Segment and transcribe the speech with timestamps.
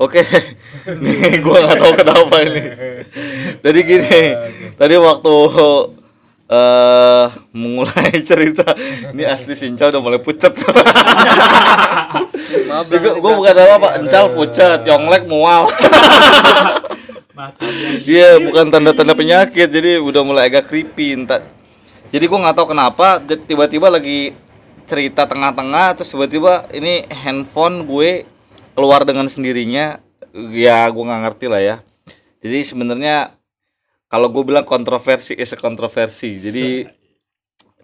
[0.00, 0.24] Oke,
[1.04, 2.62] nih gue nggak tahu kenapa ini.
[3.60, 4.20] Jadi gini,
[4.74, 5.34] tadi waktu
[6.52, 8.72] eh mulai cerita,
[9.12, 10.52] ini asli Sinca udah mulai pucet.
[12.66, 15.68] Maaf gue bukan apa apa, encal pucet, yonglek mual.
[18.02, 21.14] Iya, bukan tanda-tanda penyakit, jadi udah mulai agak creepy.
[21.14, 21.44] Entah.
[22.10, 24.34] Jadi gue nggak tahu kenapa, tiba-tiba lagi
[24.88, 28.26] cerita tengah-tengah, terus tiba-tiba ini handphone gue
[28.72, 30.00] keluar dengan sendirinya.
[30.32, 31.76] Ya, gue nggak ngerti lah ya.
[32.40, 33.36] Jadi sebenarnya
[34.08, 36.32] kalau gue bilang kontroversi is a kontroversi.
[36.32, 36.88] Jadi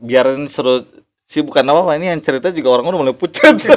[0.00, 0.82] biarin seru
[1.28, 3.60] sih bukan apa-apa ini yang cerita juga orang udah mulai pucat.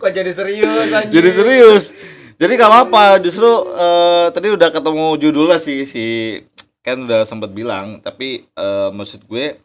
[0.00, 1.12] Kok jadi serius anjir?
[1.20, 1.84] jadi serius
[2.36, 6.04] jadi gak apa-apa justru eh, tadi udah ketemu judulnya sih si
[6.84, 9.56] Ken udah sempat bilang tapi eh, maksud gue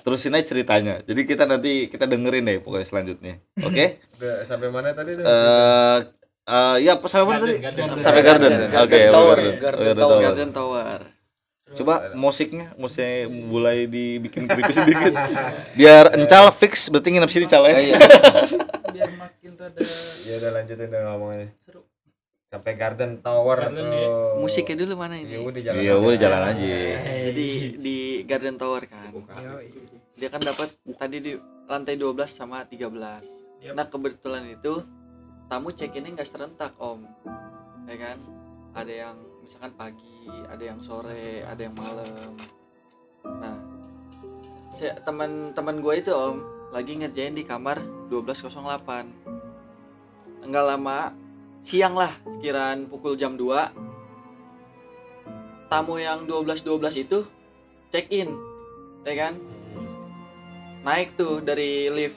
[0.00, 3.86] terusin aja ceritanya jadi kita nanti kita dengerin deh pokoknya selanjutnya oke
[4.16, 5.98] Udah sampai mana tadi eh
[6.46, 9.54] eh, ya sampai mana tadi Garden, sampai garden oke Garden Tower, Garden.
[9.56, 10.20] Garden Garden Tower.
[10.20, 11.00] Garden Tower.
[11.70, 15.14] coba musiknya musiknya mulai dibikin creepy sedikit
[15.72, 17.96] biar encal fix berarti nginep sini cal ya Iya.
[18.90, 19.78] biar makin rada
[20.20, 21.48] Ya udah lanjutin udah ngomongnya.
[21.60, 21.86] seru
[22.50, 23.94] Sampai Garden Tower Garden, tuh.
[23.94, 24.08] ya.
[24.34, 25.38] Musiknya dulu mana Ya ini?
[25.40, 25.78] udah jalan.
[25.78, 26.66] iya udah jalan aja
[27.30, 27.46] Jadi
[27.78, 29.14] di Garden Tower kan.
[29.14, 29.70] Yoi.
[30.20, 30.68] Dia kan dapat
[31.00, 31.32] tadi di
[31.64, 33.24] lantai 12 sama 13.
[33.64, 33.72] Yap.
[33.72, 34.84] Nah, kebetulan itu
[35.48, 37.08] tamu check-innya nggak serentak, Om.
[37.88, 38.20] Ya kan?
[38.76, 42.36] Ada yang misalkan pagi, ada yang sore, ada yang malam.
[43.24, 43.64] Nah,
[45.08, 47.80] teman-teman gue itu, Om, lagi ngerjain di kamar
[48.12, 50.44] 1208.
[50.44, 51.16] Enggak lama,
[51.64, 52.12] siang lah,
[52.44, 53.72] kiraan pukul jam 2.
[55.72, 57.24] Tamu yang 12-12 itu
[57.88, 58.36] check in,
[59.08, 59.59] ya kan?
[60.80, 62.16] Naik tuh dari lift,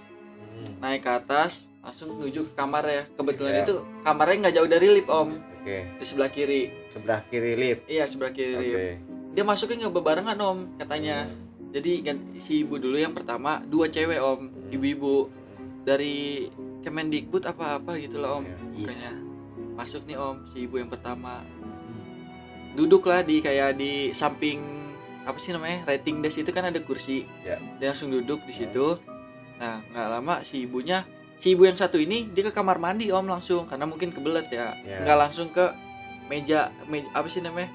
[0.53, 3.03] Hmm, naik ke atas, langsung menuju ke kamar ya.
[3.11, 3.64] Kebetulan Iya.
[3.66, 5.78] itu kamarnya nggak jauh dari lift, Om, Oke.
[5.97, 6.61] di sebelah kiri.
[6.94, 7.81] Sebelah kiri lift.
[7.89, 8.64] Iya, sebelah kiri Oke.
[8.64, 8.80] lift.
[9.33, 11.27] Dia masuknya nggak bebarengan, Om, katanya.
[11.73, 15.27] Jadi ganti- si ibu dulu yang pertama, dua cewek, Om, ibu-ibu
[15.82, 16.48] dari
[16.86, 18.45] Kemendikbud apa-apa gitu lah, Om.
[18.45, 18.55] Iya.
[18.77, 19.11] Bukannya
[19.73, 21.42] masuk nih, Om, si ibu yang pertama.
[22.73, 24.73] Duduklah di kayak di samping
[25.23, 25.88] apa sih namanya?
[25.88, 27.23] rating desk itu kan ada kursi.
[27.42, 27.58] Ya.
[27.80, 29.00] Dia langsung duduk di situ.
[29.56, 31.08] Nah, nggak lama si ibunya
[31.39, 34.72] si ibu yang satu ini dia ke kamar mandi om langsung karena mungkin kebelet ya
[34.88, 35.04] Ya.
[35.04, 35.76] nggak langsung ke
[36.32, 37.67] meja, meja apa sih namanya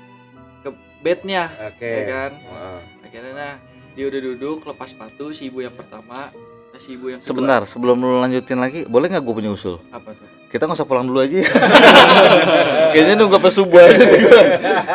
[0.64, 0.72] ke
[1.04, 1.84] bednya Oke.
[1.84, 2.80] ya kan Heeh.
[3.04, 3.54] akhirnya nah
[3.92, 6.32] dia udah duduk lepas sepatu si ibu yang pertama
[6.72, 9.76] nah si ibu yang kedua sebentar sebelum lu lanjutin lagi boleh nggak gue punya usul
[9.92, 11.44] apa tuh kita nggak usah pulang dulu aja.
[11.44, 11.48] Ya.
[12.92, 14.04] kayaknya nunggu sampai subuh aja.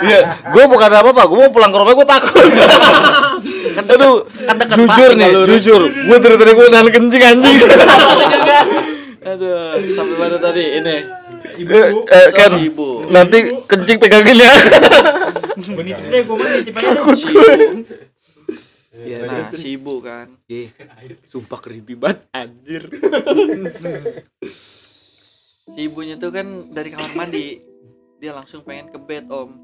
[0.03, 0.19] Iya
[0.51, 2.33] gue bukan apa apa gue mau pulang ke rumah gue takut.
[3.73, 5.81] Kan aduh kan deket jujur nih jujur.
[5.89, 7.57] Gue dari tadi gue nahan kencing anjing.
[9.23, 10.63] Aduh sampai mana tadi?
[10.77, 10.95] Ini.
[11.53, 13.07] Eh, eh, Ken si ibu.
[13.09, 14.53] nanti kencing pegangin ya.
[16.11, 16.37] Deh gue
[16.69, 16.83] ibu.
[18.93, 20.27] Iya, nah si ibu kan.
[21.27, 22.87] Sumpah creepy banget anjir.
[25.65, 27.63] Si ibunya tuh kan dari kamar mandi
[28.19, 29.55] dia langsung pengen ke bed om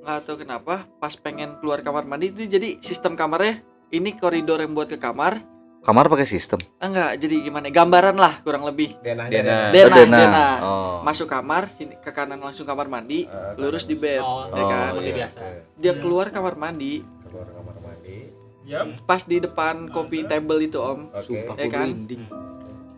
[0.00, 3.58] nggak tahu kenapa pas pengen keluar kamar mandi itu jadi sistem kamarnya
[3.90, 5.42] ini koridor yang buat ke kamar
[5.82, 10.16] kamar pakai sistem enggak jadi gimana gambaran lah kurang lebih Denahnya Dena Dena, Oh, Dena.
[10.16, 10.46] Dena.
[10.62, 13.90] oh masuk kamar sini ke kanan langsung kamar mandi Eh, lurus kanan.
[13.90, 15.14] di bed Oh, ya kan oh, iya.
[15.16, 15.38] biasa.
[15.74, 18.30] dia keluar kamar mandi Keluar kamar mandi.
[18.64, 19.02] Yap.
[19.02, 21.22] pas di depan kopi table itu om Oke.
[21.24, 22.06] Sumpah Ya kan?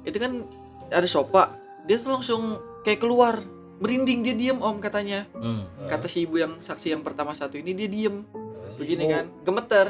[0.03, 0.45] itu kan
[0.89, 1.56] ada sofa
[1.88, 3.41] dia tuh langsung kayak keluar
[3.81, 5.25] merinding dia diem om katanya.
[5.32, 5.65] Hmm.
[5.88, 8.28] kata si ibu yang saksi yang pertama satu ini dia diem.
[8.69, 9.12] Si begini ibu.
[9.16, 9.87] kan gemeter.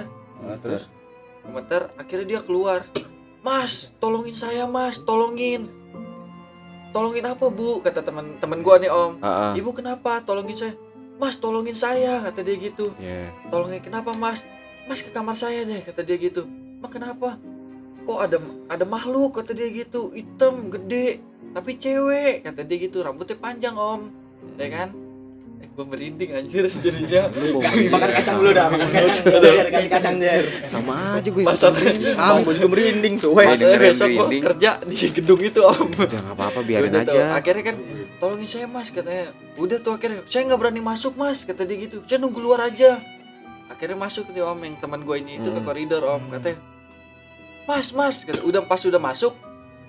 [0.46, 0.86] Ah, terus?
[1.42, 2.86] Gemeter akhirnya dia keluar.
[3.42, 5.66] Mas tolongin saya mas tolongin.
[6.94, 7.82] Tolongin apa bu?
[7.82, 9.18] kata teman teman gua nih om.
[9.18, 9.52] Ah, ah.
[9.58, 10.22] ibu kenapa?
[10.22, 10.74] Tolongin saya.
[11.18, 12.94] Mas tolongin saya kata dia gitu.
[13.02, 13.26] Iya.
[13.50, 14.38] tolongin kenapa mas?
[14.86, 16.46] Mas ke kamar saya deh kata dia gitu.
[16.78, 17.34] Mak kenapa
[18.08, 18.36] kok ada
[18.66, 21.20] ada makhluk kata dia gitu hitam gede
[21.50, 24.08] tapi cewek kata dia gitu rambutnya panjang om
[24.56, 24.88] ya kan
[25.58, 27.28] eh gua merinding anjir jadinya
[27.90, 29.26] Makan kacang dulu dah, makan kacang.
[29.42, 30.44] Biar kasih kacang der.
[30.64, 31.42] sama aja gue.
[31.42, 31.74] Masa
[32.14, 33.34] sama gue juga merinding tuh.
[33.34, 33.42] Weh.
[33.42, 34.42] Masalahnya dengerin besok merinding.
[34.46, 37.34] kerja di gedung itu om Udah enggak apa-apa biarin tuh, aja.
[37.34, 37.76] akhirnya kan
[38.16, 39.24] tolongin saya mas katanya
[39.56, 43.02] udah tuh akhirnya saya nggak berani masuk mas kata dia gitu saya nunggu luar aja
[43.66, 45.66] akhirnya masuk nih om yang teman gue ini itu ke Hmm.
[45.66, 46.58] koridor om katanya
[47.68, 49.34] mas mas kata, udah pas udah masuk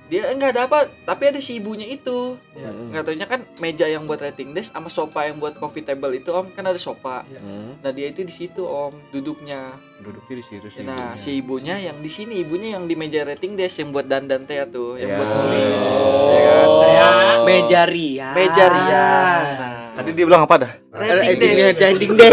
[0.06, 2.68] dia enggak ada apa tapi ada si ibunya itu Ya.
[2.68, 2.90] Hmm.
[2.90, 6.28] nggak taunya kan meja yang buat rating desk sama sofa yang buat coffee table itu
[6.28, 7.78] om kan ada sofa Hmm.
[7.80, 10.82] nah dia itu di situ om duduknya Duduknya di situ sih.
[10.82, 11.16] nah ibunya.
[11.16, 14.60] si ibunya yang di sini ibunya yang di meja rating desk yang buat dandan teh
[14.68, 15.16] tuh yang Ya.
[15.16, 16.28] buat nulis Oh.
[16.28, 17.08] ya kan Ya.
[17.46, 18.34] Meja rias.
[18.34, 20.72] meja rias nah Tadi dia bilang apa dah?
[20.90, 22.30] rating Ending deh ending deh.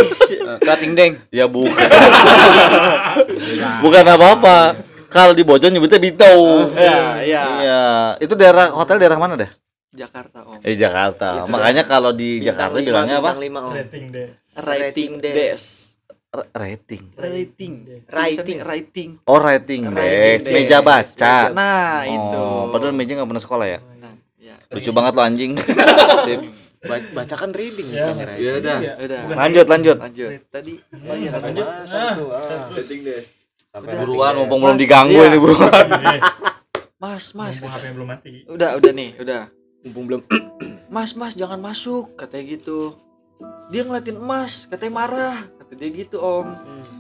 [0.60, 1.12] Cutting deng.
[1.28, 1.75] Ya bukan.
[3.82, 4.56] bukan apa-apa.
[5.06, 6.32] Kalau di Bojon nyebutnya Bito.
[6.72, 7.82] ya ya Iya.
[8.18, 9.50] Itu daerah hotel daerah mana dah?
[9.88, 11.46] Jakarta om Eh Jakarta.
[11.46, 13.32] Makanya kalau di Jakarta bilangnya apa?
[13.32, 13.74] Bintang lima, Om.
[13.74, 14.28] Rating deh.
[14.56, 15.62] rating Rating des
[16.52, 17.04] rating.
[17.14, 17.74] rating
[18.04, 18.04] Rating.
[18.04, 20.52] Tulisannya rating Oh rating Rating desk.
[20.52, 21.36] Meja baca.
[21.50, 23.80] nah itu Oh, padahal meja nggak pernah sekolah ya.
[23.96, 25.52] nah ya Lucu banget lo anjing.
[26.26, 26.40] Sip.
[26.78, 28.36] Ba- Bacakan reading Ya, rating.
[28.36, 28.92] Iya iya.
[29.00, 29.96] udah Lanjut lanjut.
[29.96, 31.64] lanjut tadi oh iya lanjut.
[31.64, 32.14] lanjut Nah,
[32.68, 32.84] Terus.
[32.84, 33.22] Rating deh.
[33.76, 35.28] Sampai Buruan mumpung belum diganggu Iya.
[35.28, 35.84] ini buruan.
[36.96, 38.32] mas mas Mumpung HP belum mati.
[38.46, 39.43] udah udah nih udah
[39.84, 40.20] Mumpung belum
[40.88, 42.96] mas mas jangan masuk katanya gitu
[43.69, 46.56] dia ngeliatin emas katanya marah kata dia gitu om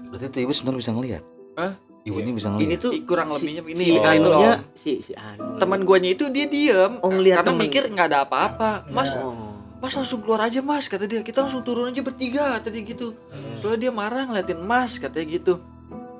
[0.06, 1.22] Berarti tuh ibu sebenarnya bisa ngelihat.
[1.54, 1.72] Hah?
[2.04, 2.78] Ibunya bisa ini ngelihat.
[2.78, 5.56] tuh kurang si- lebihnya si ini ini itu anunya om si si anu.
[5.56, 7.62] teman guanya itu dia diem Oh, ngeliat karena temen.
[7.64, 9.24] mikir nggak ada apa-apa mas Ya.
[9.24, 9.56] Oh.
[9.76, 13.16] mas langsung keluar aja mas kata dia kita langsung turun aja bertiga kata dia gitu
[13.56, 15.56] soalnya dia marah ngeliatin mas katanya gitu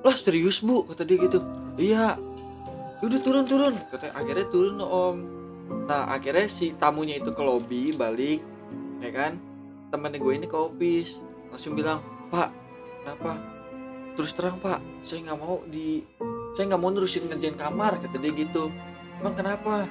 [0.07, 0.87] lah serius bu?
[0.87, 1.43] Kata dia gitu.
[1.75, 2.15] Iya.
[3.03, 3.75] Udah turun turun.
[3.91, 5.17] Katanya akhirnya turun om.
[5.91, 8.41] Nah akhirnya si tamunya itu ke lobby balik
[9.03, 9.43] ya kan?
[9.91, 11.19] Temannya gue ini ke office
[11.51, 12.55] langsung bilang pak
[13.03, 13.39] kenapa?
[14.15, 16.03] Terus terang pak saya nggak mau di
[16.55, 18.71] saya nggak mau nerusin ngerjain kamar kata dia gitu.
[19.21, 19.85] Emang kenapa?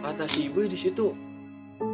[0.00, 1.12] Kata si ibu di situ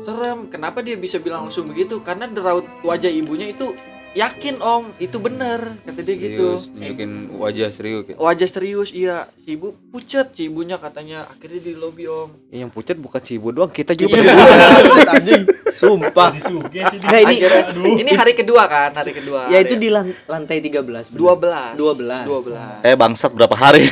[0.07, 0.49] serem.
[0.53, 1.99] Kenapa dia bisa bilang langsung begitu?
[2.05, 3.75] Karena di raut wajah ibunya itu
[4.13, 4.93] yakin om.
[4.97, 6.61] Itu bener kata dia gitu.
[6.71, 8.19] nunjukin wajah serius gitu.
[8.19, 9.29] wajah serius iya.
[9.41, 11.27] Si ibu pucat si ibunya katanya.
[11.27, 12.31] Akhirnya di lobby om.
[12.49, 14.33] Yang pucat bukan si ibu doang, kita juga Iya.
[14.33, 15.45] pada Anjing.
[15.75, 16.31] Sumpah.
[16.33, 17.95] Nggak, ini- aduh.
[17.95, 20.83] ini hari kedua kan hari kedua Ya itu di lan- lantai 13.
[21.07, 21.15] bener.
[21.15, 22.25] dua belas Dua belas.
[22.25, 23.85] dua belas Eh bangsat berapa hari?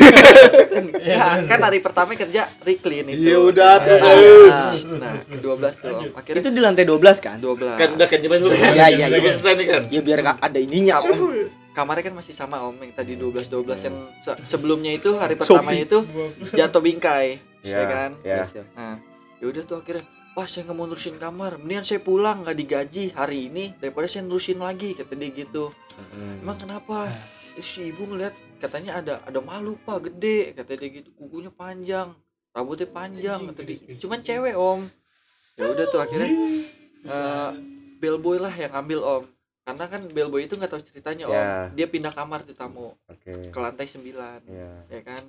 [1.13, 4.85] ya kan hari pertama kerja reclean itu Ya udah, nah, terus.
[4.93, 5.95] nah dua belas tuh om.
[6.01, 6.13] Lanjut.
[6.15, 7.37] akhirnya Itu di lantai 12 kan?
[7.39, 8.53] dua belas Kan udah kan jebak dulu.
[8.53, 9.19] Iya, iya, iya.
[9.19, 9.83] Udah selesai nih kan.
[9.89, 10.95] Ya biar ada ininya.
[11.01, 11.19] Om.
[11.71, 15.71] kamarnya kan masih sama om yang tadi 12 12 yang se- sebelumnya itu hari pertama
[15.73, 16.03] itu
[16.51, 18.43] jatuh bingkai ya kan Ya.
[18.75, 18.99] nah
[19.39, 20.03] yaudah tuh akhirnya
[20.35, 24.23] wah saya nggak mau nerusin kamar mendingan saya pulang nggak digaji hari ini daripada saya
[24.27, 25.75] nerusin lagi kata dia gitu.
[26.41, 27.11] Emang kenapa?
[27.59, 28.33] Terus si ibu ngeliat
[28.63, 31.11] katanya ada ada malu pak gede kata dia gitu.
[31.19, 32.15] Kukunya panjang
[32.55, 34.81] rambutnya panjang kata dia cuman cewek om.
[35.59, 36.31] Ya udah tuh akhirnya
[37.05, 37.51] eh
[38.01, 39.25] bellboy lah yang ambil om.
[39.61, 41.37] Karena kan bellboy itu nggak tahu ceritanya om.
[41.37, 41.69] Ya.
[41.75, 42.97] dia pindah kamar tuh tamu.
[43.11, 43.51] Oke.
[43.51, 44.03] ke lantai 9
[44.47, 44.71] Ya.
[44.89, 45.27] ya kan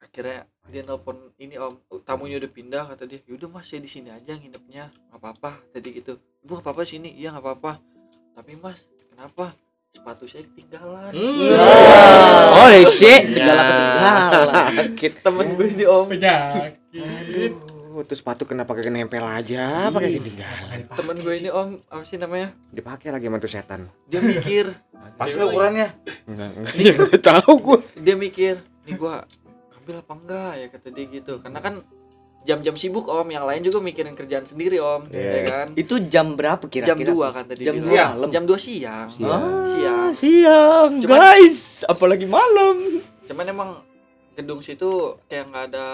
[0.00, 3.20] akhirnya dia nelpon ini om tamunya udah pindah kata dia.
[3.28, 6.18] Yaudah mas saya di sini aja nginepnya nggak apa-apa tadi gitu.
[6.42, 7.12] Ibu nggak apa-apa sini.
[7.14, 7.72] Iya nggak apa-apa.
[8.34, 9.52] Tapi mas kenapa?
[9.90, 11.10] Sepatu saya ketinggalan.
[12.54, 15.12] Oh, shit, segala ketinggalan.
[15.18, 16.06] temen gue ini om.
[16.06, 16.78] Penyakit.
[16.94, 19.90] Aduh, terus sepatu kenapa kagak nempel aja?
[19.90, 20.86] Pakai ketinggalan.
[20.94, 22.54] temen gue ini om apa sih namanya?
[22.70, 23.90] Dipakai lagi mantu setan.
[24.06, 24.70] dia mikir.
[25.18, 25.90] Pas ukurannya.
[26.30, 26.74] Enggak, enggak.
[26.86, 27.78] Ya enggak tahu gua.
[27.98, 29.26] dia mikir nih gua
[29.80, 31.74] ambil apa enggak ya kata dia gitu karena kan
[32.40, 35.28] jam-jam sibuk om yang lain juga mikirin kerjaan sendiri om Iya.
[35.30, 36.88] ya kan Itu jam berapa kira-kira?
[36.88, 37.88] jam 2 kan tadi Jam bilang.
[38.16, 38.30] siang.
[38.30, 40.10] jam 2 siang Ah, Siang.
[40.14, 41.60] siang, Cuman- guys.
[41.84, 42.76] Apalagi malam.
[43.24, 43.70] cuman emang
[44.32, 44.88] gedung situ
[45.26, 45.86] kayak nggak ada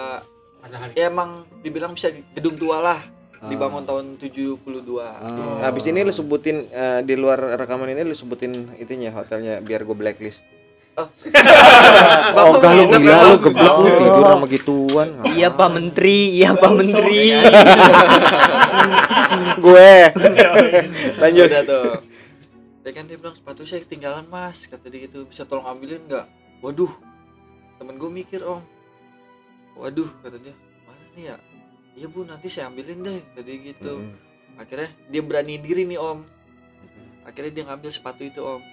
[0.59, 0.91] Ada hari.
[0.95, 1.29] ya emang
[1.59, 2.99] dibilang bisa gedung tua lah
[3.43, 3.87] dibangun Ah.
[3.87, 5.05] tahun 72
[5.61, 9.93] Habis ini lu sebutin eh, di luar rekaman ini lu sebutin itunya hotelnya biar gue
[9.93, 10.41] blacklist.
[10.97, 15.07] Bapak Oh, gak lu gila lu geblek lu tidur sama gituan.
[15.29, 17.21] Iya Pak Menteri, iya Pak Menteri.
[19.65, 19.93] gue.
[21.21, 21.47] lanjut.
[21.53, 21.89] Udah tuh.
[22.81, 24.65] Ya kan dia bilang sepatu saya ketinggalan mas.
[24.65, 25.29] Kata dia gitu.
[25.29, 26.25] Bisa tolong ambilin nggak?
[26.65, 26.89] Waduh.
[27.77, 28.65] Temen gue mikir om.
[29.77, 30.57] Waduh kata dia.
[30.89, 31.35] Mana nih ya?
[31.93, 33.21] Iya bu nanti saya ambilin deh.
[33.21, 33.93] Kata dia gitu.
[34.01, 34.25] Mm.
[34.57, 36.25] akhirnya dia berani diri nih om.
[37.21, 38.65] Akhirnya dia ngambil sepatu itu om.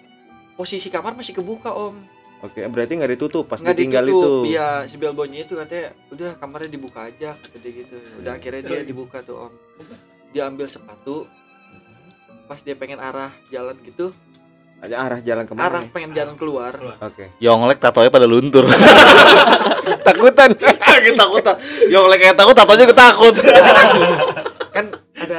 [0.57, 2.13] Posisi kamar masih kebuka om
[2.44, 4.52] Oke, berarti nggak ditutup pas nggak ditinggal ditutup itu.
[4.52, 8.80] iya si bellboynya itu katanya udah kamarnya dibuka aja kata dia gitu udah akhirnya dia
[8.84, 9.52] dibuka tuh om
[10.30, 11.24] dia ambil sepatu
[12.44, 14.12] pas dia pengen arah jalan gitu
[14.76, 15.90] Ada arah jalan ke mana arah nih?
[15.90, 17.32] pengen jalan keluar Oke.
[17.40, 18.68] Yonglek tatonya pada luntur.
[20.06, 20.52] Takutan.
[20.60, 21.40] Sakit takut.
[21.88, 23.34] Yonglek kayak takut tatonya ketakut.
[24.76, 24.84] kan
[25.16, 25.36] ada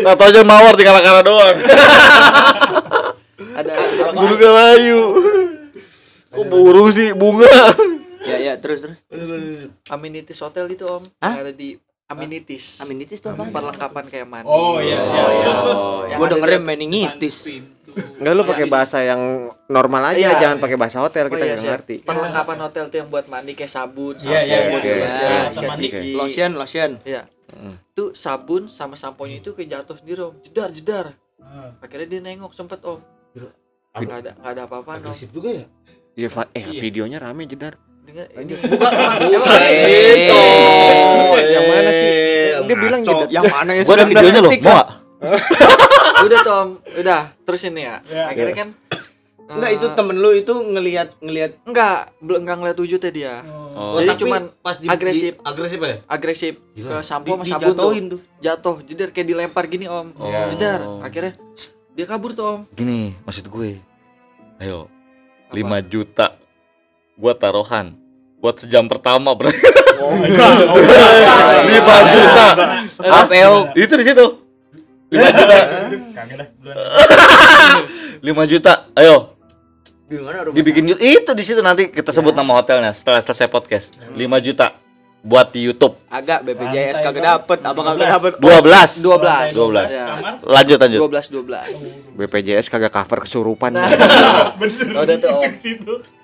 [0.00, 1.56] Tatonya mawar tinggal karena doang.
[3.52, 3.72] ada
[4.12, 5.00] Bulu galayu.
[6.30, 7.50] Kok burung sih bunga?
[8.20, 9.00] ya ya terus terus.
[9.88, 11.40] amenities hotel itu om Hah?
[11.40, 13.48] ada di amenities Amenities tuh apa?
[13.48, 15.00] perlengkapan kayak mandi Oh iya iya.
[15.00, 15.24] Oh, iya.
[15.32, 15.46] iya.
[15.56, 17.36] Terus, Yang Gua ada dengerin meningitis.
[18.20, 19.22] Enggak lu pakai bahasa yang
[19.66, 20.38] normal aja, Iya.
[20.38, 21.96] jangan pakai bahasa hotel Oh kita iya, nggak ngerti.
[22.04, 24.92] perlengkapan hotel tuh yang buat mandi kayak sabun Iya, iya, sampo, oke.
[25.72, 26.04] lotion.
[26.14, 26.90] Lotion, lotion.
[27.50, 27.74] Mm.
[27.90, 31.06] tuh sabun sama samponya itu kayak jatuh sendiri om jedar jedar
[31.36, 31.74] Ah.
[31.80, 33.02] akhirnya dia nengok sempet om?
[33.92, 35.64] Nggak ada nggak ada apa-apa Agresif juga ya?
[36.12, 36.80] Iya, eh Iya.
[36.80, 37.74] videonya rame jedar.
[38.00, 38.56] Dengan, ini Anjir.
[38.64, 40.40] bukan gitu.
[41.36, 42.10] Yang mana sih?
[42.60, 43.28] Dia bilang jedar.
[43.28, 44.84] Yang mana yang Gua ada 19 videonya loh, mau
[46.22, 48.24] udah tuh om udah terus ini ya Iya.
[48.26, 48.68] akhirnya kan
[49.50, 53.34] Enggak, itu eh, temen lu itu ngelihat ngelihat enggak belum enggak ngeliat wujudnya dia
[53.70, 53.96] Oh.
[53.96, 55.32] Jadi tapi cuman pas di, agresif.
[55.32, 55.94] di- agresif ya?
[56.06, 57.00] agresif ke Gila.
[57.02, 58.20] sampo sama di, sabun tuh tuh.
[58.38, 60.40] jatuh jedar kayak dilempar gini om Iya.
[60.50, 61.32] jedar akhirnya
[61.92, 63.78] dia kabur tuh om Gini, maksud gue.
[64.60, 64.86] Ayo,
[65.50, 65.80] Apa?
[65.80, 66.26] 5 juta
[67.16, 67.96] buat taruhan
[68.40, 69.52] buat sejam pertama, Bro.
[70.00, 70.24] Oh, 5
[72.16, 72.46] juta.
[72.96, 73.76] APO.
[73.76, 74.26] Itu di situ.
[75.12, 75.56] 5 juta.
[78.24, 78.72] 5 juta.
[78.96, 79.36] Ayo,
[80.50, 83.92] dibikin itu di situ nanti kita sebut nama hotelnya setelah selesai podcast.
[84.16, 84.72] 5 juta
[85.20, 85.94] buat di YouTube.
[86.08, 88.32] Agak BPJS kagak dapet, apa kagak dapet?
[88.40, 89.04] 12.
[89.04, 89.92] 12 12.
[89.92, 90.04] Ya.
[90.08, 90.32] Kamar.
[90.40, 91.00] Lanjut lanjut.
[91.06, 93.70] 12 12 BPJS kagak cover kesurupan.
[93.76, 93.88] Nah,
[94.60, 94.86] Bener.
[94.96, 95.52] Oh, udah tuh, Om.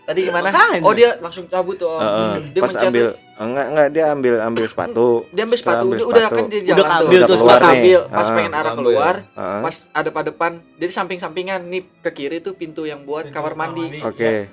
[0.07, 0.55] Tadi gimana
[0.87, 2.55] oh dia langsung cabut tuh om Heeh.
[2.55, 5.09] Dia Pas mencet ambil enggak enggak dia ambil ambil sepatu.
[5.35, 6.37] dia ambil sepatu ambil dia udah sepatu.
[6.39, 7.67] kan dia Udah jalan tuh ambil tuh udah sepatu.
[7.67, 12.55] ambil pas pengen arah keluar pas ada pada depan jadi samping-sampingan nih ke kiri tuh
[12.55, 14.47] pintu yang buat kamar mandi Oke.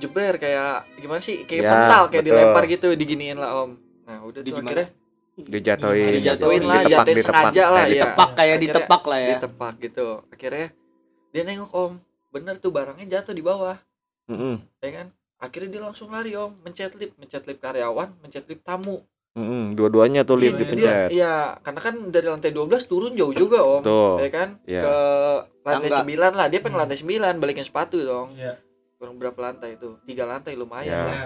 [0.00, 2.28] Jeber kayak gimana sih kayak Ya, pental kayak betul.
[2.32, 3.70] dilempar gitu diginiin lah om
[4.02, 4.88] nah udah Di tuh akhirnya
[5.40, 6.12] Dijatuhin.
[6.14, 7.40] dijatuhin lah Ditepak, jatuhin ditepak.
[7.46, 8.08] sengaja lah ya ditepak.
[8.10, 9.28] Tepak kayak Akhirnya ditepak lah ya.
[9.30, 10.66] ditepak gitu akhirnya
[11.30, 11.92] dia nengok om
[12.28, 13.76] bener tuh barangnya jatuh di bawah
[14.26, 14.56] Heeh.
[14.78, 15.06] ya kan
[15.38, 20.22] akhirnya dia langsung lari om mencet lip mencet lip karyawan mencet lip tamu Heeh, dua-duanya
[20.22, 20.82] tuh lift Iya, dipencet.
[20.82, 24.18] dia- iya karena kan dari lantai 12 turun jauh juga om Tuh.
[24.18, 24.80] ya kan Iya.
[24.80, 24.94] ke
[25.62, 26.02] lantai Tangga.
[26.02, 26.82] 9 lah dia pengen Hmm.
[26.82, 28.58] lantai 9 balikin sepatu dong Iya.
[29.00, 29.96] Kurang berapa lantai itu?
[30.04, 31.00] Tiga lantai lumayan Ya.
[31.02, 31.22] lah.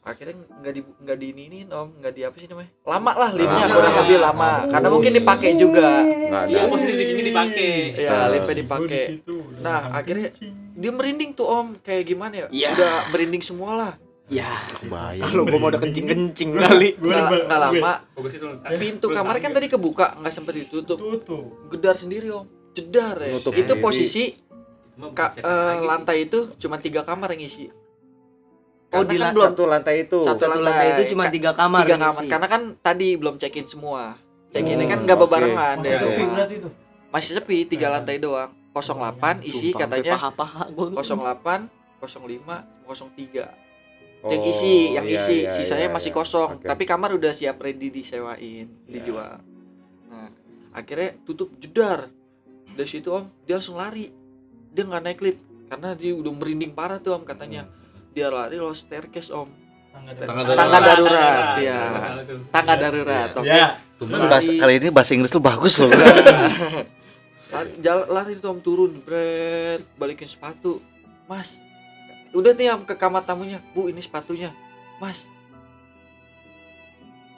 [0.00, 1.92] Akhirnya nggak di nggak diinin om.
[2.00, 2.72] Nggak di apa sih namanya?
[2.82, 3.74] Lama lah liftnya Lama.
[3.76, 4.50] kurang lebih lama.
[4.72, 5.88] Karena mungkin dipakai juga.
[6.00, 6.48] Enggak ada.
[6.48, 7.70] Iya, positif ini dipakai.
[7.94, 9.02] ya liftnya dipakai.
[9.20, 10.28] Di Nah, akhirnya
[10.72, 11.66] dia merinding tuh om.
[11.78, 12.46] Kayak gimana ya?
[12.48, 12.68] Iya.
[12.72, 13.92] udah merinding semua lah.
[14.26, 14.50] Ya,
[15.22, 16.98] kalau gua mau udah kencing-kencing kali.
[16.98, 17.92] Gua nggak di- nggak lama.
[18.16, 18.24] Oh,
[18.74, 20.98] pintu kamarnya kan tadi kebuka nggak sempet ditutup.
[20.98, 21.44] Tutup.
[21.70, 22.48] gedar sendiri om.
[22.72, 23.36] Jedar ya.
[23.36, 24.34] Nutup itu posisi
[25.12, 27.68] ka- eh, lantai itu cuma tiga kamar yang isi
[28.86, 30.18] Oh, Karena di kan belum Satu lantai itu.
[30.22, 31.80] Satu Satu lantai itu cuma Ka- tiga kamar.
[31.82, 32.30] tiga yang kamar isi.
[32.30, 34.14] karena kan tadi belum check in semua
[34.48, 35.24] check innya Hmm, kan nggak oke.
[35.26, 36.68] bebarengan Masih dari sepi berarti itu.
[37.08, 37.94] masih sepi tiga Hmm.
[37.98, 40.86] lantai doang 08 isi katanya paha-paha gua.
[40.94, 41.60] 08
[41.98, 43.50] 05 03
[44.18, 46.16] Oh, yang isi yang iya, isi iya, sisanya iya, masih iya.
[46.16, 46.66] kosong Oke.
[46.66, 49.42] tapi kamar udah siap ready disewain dijual
[50.06, 50.30] nah
[50.72, 52.06] akhirnya tutup jedar
[52.68, 54.08] dari situ om dia langsung lari
[54.76, 55.40] dia nggak naik lift.
[55.66, 57.64] Karena dia udah merinding parah tuh om katanya.
[58.12, 59.48] Dia lari lo staircase om.
[59.90, 60.60] Tangga Tangga darurat.
[60.60, 61.80] Tangga darurat, iya.
[62.52, 63.30] Tangga darurat.
[63.32, 63.66] Oke Ya.
[63.96, 65.88] Bahasa, kali ini bahasa Inggris lu bagus loh.
[67.56, 69.00] lari, jal- lari tuh om turun.
[69.00, 70.84] Bret balikin sepatu.
[71.24, 71.56] Mas
[72.36, 73.64] udah nih om ke kamar tamunya.
[73.72, 74.52] Bu ini sepatunya.
[75.00, 75.24] Mas.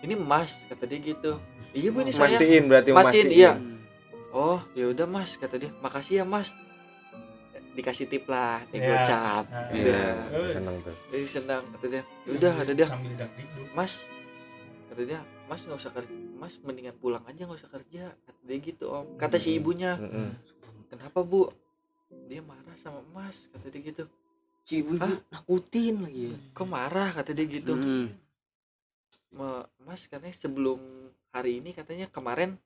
[0.03, 1.39] Ini mas kata dia gitu.
[1.71, 2.35] Iya bu ini saya.
[2.35, 3.29] Mastiin berarti Mastiin, mastiin.
[3.31, 3.53] iya.
[4.31, 5.71] oh ya udah mas kata dia.
[5.79, 6.51] Makasih ya mas
[7.79, 8.89] dikasih tip lah dia Iya.
[8.93, 10.51] gocap Nah, Iya, Udah.
[10.51, 10.97] seneng tuh.
[11.09, 12.87] jadi senang kata dia ya udah kata dia
[13.73, 13.93] mas
[14.89, 18.59] kata dia mas nggak usah kerja mas mendingan pulang aja nggak usah kerja kata dia
[18.61, 19.59] gitu om kata si Hmm.
[19.59, 20.31] ibunya Heeh.
[20.89, 21.49] kenapa bu
[22.27, 24.05] dia marah sama mas kata dia gitu
[24.65, 26.29] Si ibu ibu nakutin lagi.
[26.53, 28.13] kok marah kata dia gitu Hmm.
[29.31, 30.81] "Ma- mas katanya sebelum
[31.31, 32.57] hari ini katanya kemarin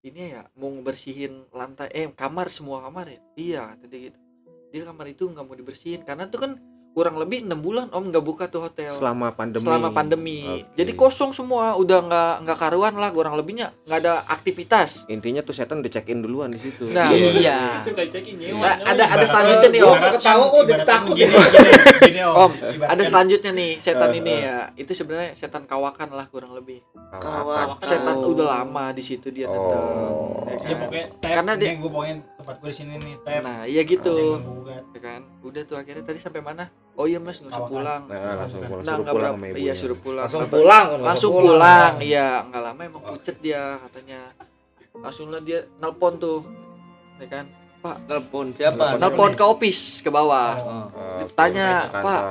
[0.00, 4.18] ini ya mau ngebersihin lantai eh kamar semua kamar ya iya kata dia gitu
[4.68, 6.04] dia kamar itu nggak mau dibersihin.
[6.04, 6.52] Karena tuh kan
[6.90, 9.62] kurang lebih enam bulan om nggak buka tuh hotel Selama pandemi.
[9.62, 10.74] selama pandemi Oke.
[10.74, 15.52] jadi kosong semua udah nggak nggak karuan lah kurang lebihnya nggak ada aktivitas Intinya tuh
[15.52, 16.88] setan udah check in duluan di situ.
[16.88, 17.82] Nah, Iya.
[17.82, 18.60] Itu cekin nyewa.
[18.60, 19.98] Nah, ada- ada selanjutnya nih, Om.
[20.12, 21.70] Ketawa kok jadi ibaratkan takut gini, gini,
[22.02, 22.52] gini, Om,
[22.82, 27.78] ada selanjutnya nih setan ini ya itu sebenarnya setan kawakan lah kurang lebih Kawakan.
[27.80, 28.32] setan Oh.
[28.32, 30.44] udah lama di situ dia tetap Oh.
[30.44, 30.78] ya Ya kan?
[30.82, 33.40] pokoknya tap, Karena dia- gue pokoknya tempat gue di sini nih tap.
[33.40, 34.84] nah iya gitu menggugat.
[34.90, 36.64] ya kan udah tuh akhirnya tadi sampai mana
[36.98, 38.02] oh iya mas nggak usah pulang.
[38.04, 38.82] Nah, langsung pulang.
[38.82, 39.62] nah Suruh pulang sama ibunya.
[39.62, 40.24] iya suruh pulang.
[40.26, 41.92] Langsung Sampai- pulang langsung pulang.
[42.02, 44.20] iya nggak lama emang pucet dia katanya.
[44.92, 46.42] Langsung lah dia nelpon tuh
[47.16, 47.46] ya kan?
[47.78, 48.98] Telepon siapa?
[48.98, 50.52] nelpon ke office ke bawah.
[50.58, 50.86] Oh.
[50.90, 52.02] Oh, Tanya, kantor.
[52.02, 52.22] Pak.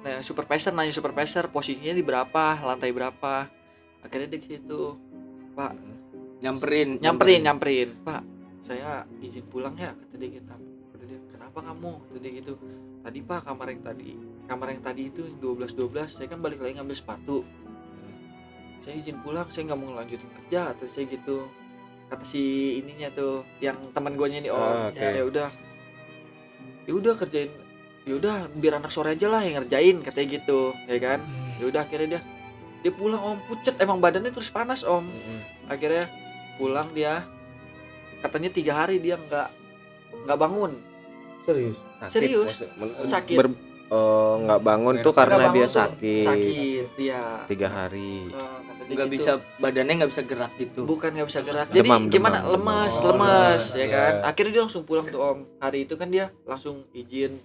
[0.00, 2.56] nah supervisor nanya supervisor posisinya di berapa?
[2.58, 3.44] Lantai berapa?
[4.00, 4.96] Akhirnya dia ke situ
[5.52, 5.76] pak
[6.36, 6.96] Nyamperin.
[6.98, 7.40] nyamperin.
[7.42, 7.88] nyamperin.
[8.00, 8.22] Pak
[8.62, 10.48] saya izin pulang ya kata dia gitu.
[10.90, 11.90] Kata dia kenapa kamu?
[12.02, 12.52] Kata dia gitu
[13.06, 14.10] tadi pak kamar yang tadi.
[14.50, 17.46] Kamar yang tadi itu yang 12 12 saya kan balik lagi ngambil sepatu.
[18.82, 21.46] Saya izin pulang saya nggak mau ngelanjutin kerja kata saya gitu.
[22.10, 24.58] Kata si ininya tuh yang teman gue ini om.
[24.58, 24.98] Ah, oke.
[24.98, 25.48] ya udah.
[26.90, 27.50] Ya udah kerjain.
[28.06, 31.22] Ya udah biar anak sore aja lah yang ngerjain katanya gitu ya kan?
[31.62, 32.22] Ya udah akhirnya dia
[32.82, 33.38] dia pulang om.
[33.46, 35.06] Pucet emang badannya terus panas om.
[35.70, 36.10] Akhirnya
[36.58, 37.22] pulang dia.
[38.18, 39.48] Katanya tiga hari dia nggak
[40.26, 40.74] nggak bangun
[41.46, 41.76] Serius.
[42.08, 42.46] Serius?
[42.50, 43.36] maksud- men- Sakit.
[43.36, 43.54] ber-
[43.86, 49.06] eh, nggak bangun tuh karena dia bangun tuh sakit sakit dia tiga hari dia Nggak
[49.08, 49.14] gitu.
[49.16, 50.80] bisa badannya nggak bisa gerak gitu.
[50.84, 52.52] bukan nggak bisa gerak Demam, jadi demam, gimana demam.
[52.52, 53.86] lemas Oh, lemas lemas, ya iya.
[53.88, 57.38] kan akhirnya dia langsung pulang tuh om hari itu kan dia langsung izin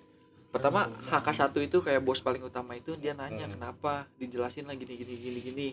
[0.48, 3.54] pertama HK1 itu kayak bos paling utama itu dia nanya Hmm.
[3.56, 5.68] kenapa dijelasin lah gini gini gini gini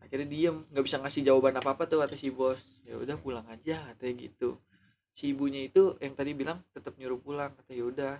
[0.00, 3.46] akhirnya diem nggak bisa ngasih jawaban apa apa tuh kata si bos ya udah pulang
[3.46, 4.58] aja katanya gitu
[5.12, 8.14] si ibunya itu yang tadi bilang tetap nyuruh pulang kata ya udah.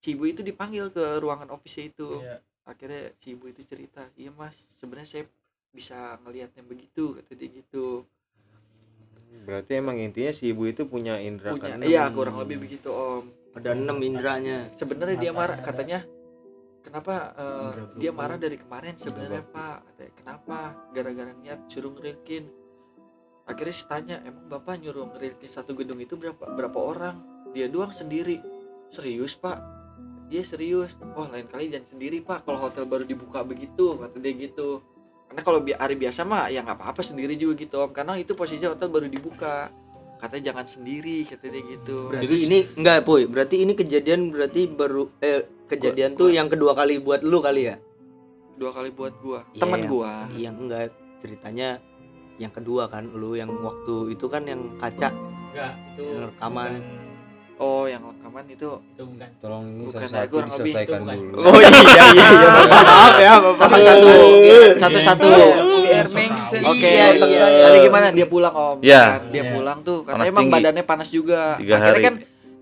[0.00, 2.20] Si ibu itu dipanggil ke ruangan office itu.
[2.20, 2.38] Iya.
[2.60, 5.24] akhirnya si ibu itu cerita iya mas sebenarnya saya
[5.74, 8.04] bisa ngelihatnya begitu kata dia gitu.
[9.42, 11.88] Berarti emang intinya si ibu itu punya indera punya keenam.
[11.88, 13.26] iya kurang lebih begitu om.
[13.56, 14.70] Ada enam indranya.
[14.76, 15.66] sebenarnya dia marah ada.
[15.66, 15.98] katanya
[16.84, 19.76] kenapa eh, Indra dia marah dari kemarin sebenarnya pak?
[19.90, 20.58] Katanya kenapa?
[20.94, 22.44] Gara-gara niat suruh ngerilkin
[23.44, 27.16] akhirnya si tanya emang bapak nyuruh ngerilkin satu gedung itu berapa berapa orang?
[27.50, 28.38] Dia doang sendiri.
[28.88, 29.58] Serius pak?
[30.26, 30.94] Dia serius.
[31.12, 34.82] Oh lain kali jangan sendiri pak kalau hotel baru dibuka begitu kata dia gitu.
[35.26, 37.90] Karena kalau bi- hari biasa mah ya nggak apa-apa sendiri juga gitu om.
[37.90, 39.70] Karena itu posisi hotel baru dibuka.
[40.18, 42.12] Katanya jangan sendiri kata dia gitu.
[42.12, 43.24] Berarti ini enggak, Puy.
[43.24, 47.40] Berarti ini kejadian berarti baru eh kejadian Gua- tuh gua- yang kedua kali buat lu
[47.40, 47.76] kali ya?
[48.54, 49.40] dua kali buat gua.
[49.56, 50.28] Iya, teman gua.
[50.36, 50.90] Yang enggak.
[51.24, 51.68] Ceritanya
[52.40, 55.12] yang kedua kan lu yang waktu itu kan yang kaca
[55.50, 56.70] Enggak, itu Yang rekaman.
[56.72, 57.08] bukan-
[57.58, 59.28] oh yang rekaman itu itu bukan.
[59.36, 61.16] Tolong ini Bukan, satu kurang lebih diselesaikan itu bukan.
[61.20, 61.36] dulu.
[61.44, 62.28] Oh iya iya iya.
[62.70, 63.56] Maaf ya, maaf.
[63.60, 64.08] satu satu
[64.78, 65.28] satu satu
[66.62, 67.46] oke Iya, iya.
[67.62, 69.02] tadi gimana dia pulang om Iya.
[69.12, 69.22] kan?
[69.28, 69.52] dia Iya.
[69.52, 70.54] pulang tuh karena Panas emang tinggi.
[70.56, 72.02] badannya panas juga Tiga akhirnya hari.
[72.02, 72.14] kan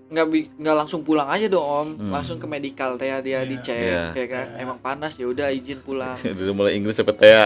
[0.09, 2.09] nggak bi- nggak langsung pulang aja dong om Hmm.
[2.09, 3.39] langsung ke medical teh dia Iya.
[3.45, 4.03] dicek Iya.
[4.11, 7.45] ya kan emang panas ya udah izin pulang Udah mulai Inggris sampai ya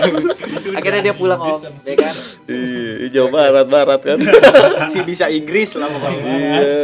[0.78, 2.14] akhirnya dia pulang om ya kan
[2.46, 4.18] Iya, Jawa Barat Barat kan.
[4.92, 6.22] Si bisa Inggris lah pokoknya.
[6.22, 6.74] Iya.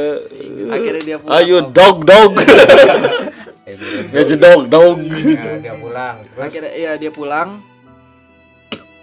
[0.69, 2.31] akhirnya dia pulang Ayo dog dog.
[4.09, 4.97] Ngaji dog dog.
[5.59, 6.17] Dia pulang.
[6.37, 7.63] Akhirnya iya dia pulang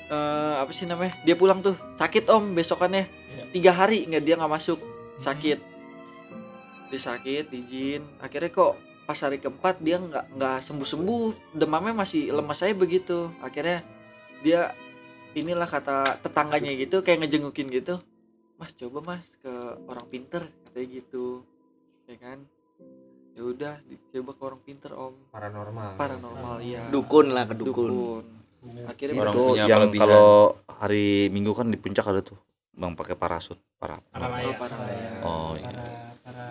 [0.06, 3.44] eh apa sih namanya dia pulang tuh sakit om besokannya Iya.
[3.52, 4.78] tiga hari nggak dia nggak masuk
[5.18, 5.58] sakit
[6.93, 11.23] dia sakit izin akhirnya kok pas hari keempat dia nggak nggak sembuh sembuh
[11.58, 13.82] demamnya masih lemas saya begitu akhirnya
[14.45, 14.71] dia
[15.34, 17.97] inilah kata tetangganya gitu kayak ngejengukin gitu
[18.62, 19.49] mas coba mas ke
[19.89, 21.41] orang pinter kayak gitu
[22.06, 22.38] ya kan
[23.34, 25.97] ya udah dicoba ke orang pinter om paranormal.
[25.97, 27.89] paranormal ya Dukun lah ke dukun.
[27.89, 28.23] dukun
[28.88, 29.47] akhirnya Orang betul.
[29.51, 30.27] punya yang kalau
[30.69, 32.39] hari Minggu kan di puncak ada tuh.
[32.73, 33.99] Bang pakai parasut, para.
[34.10, 34.56] Para Oh, layar.
[34.58, 35.19] para layar.
[35.21, 35.69] Oh iya.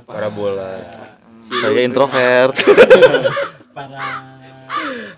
[0.03, 0.71] Para para Parabola.
[1.23, 1.61] Hmm.
[1.63, 2.55] Saya introvert.
[3.77, 4.03] para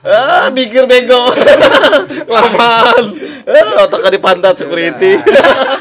[0.05, 1.33] ah, mikir bego.
[2.35, 3.05] Lamaan.
[3.49, 5.13] Ah, otaknya di pantat security.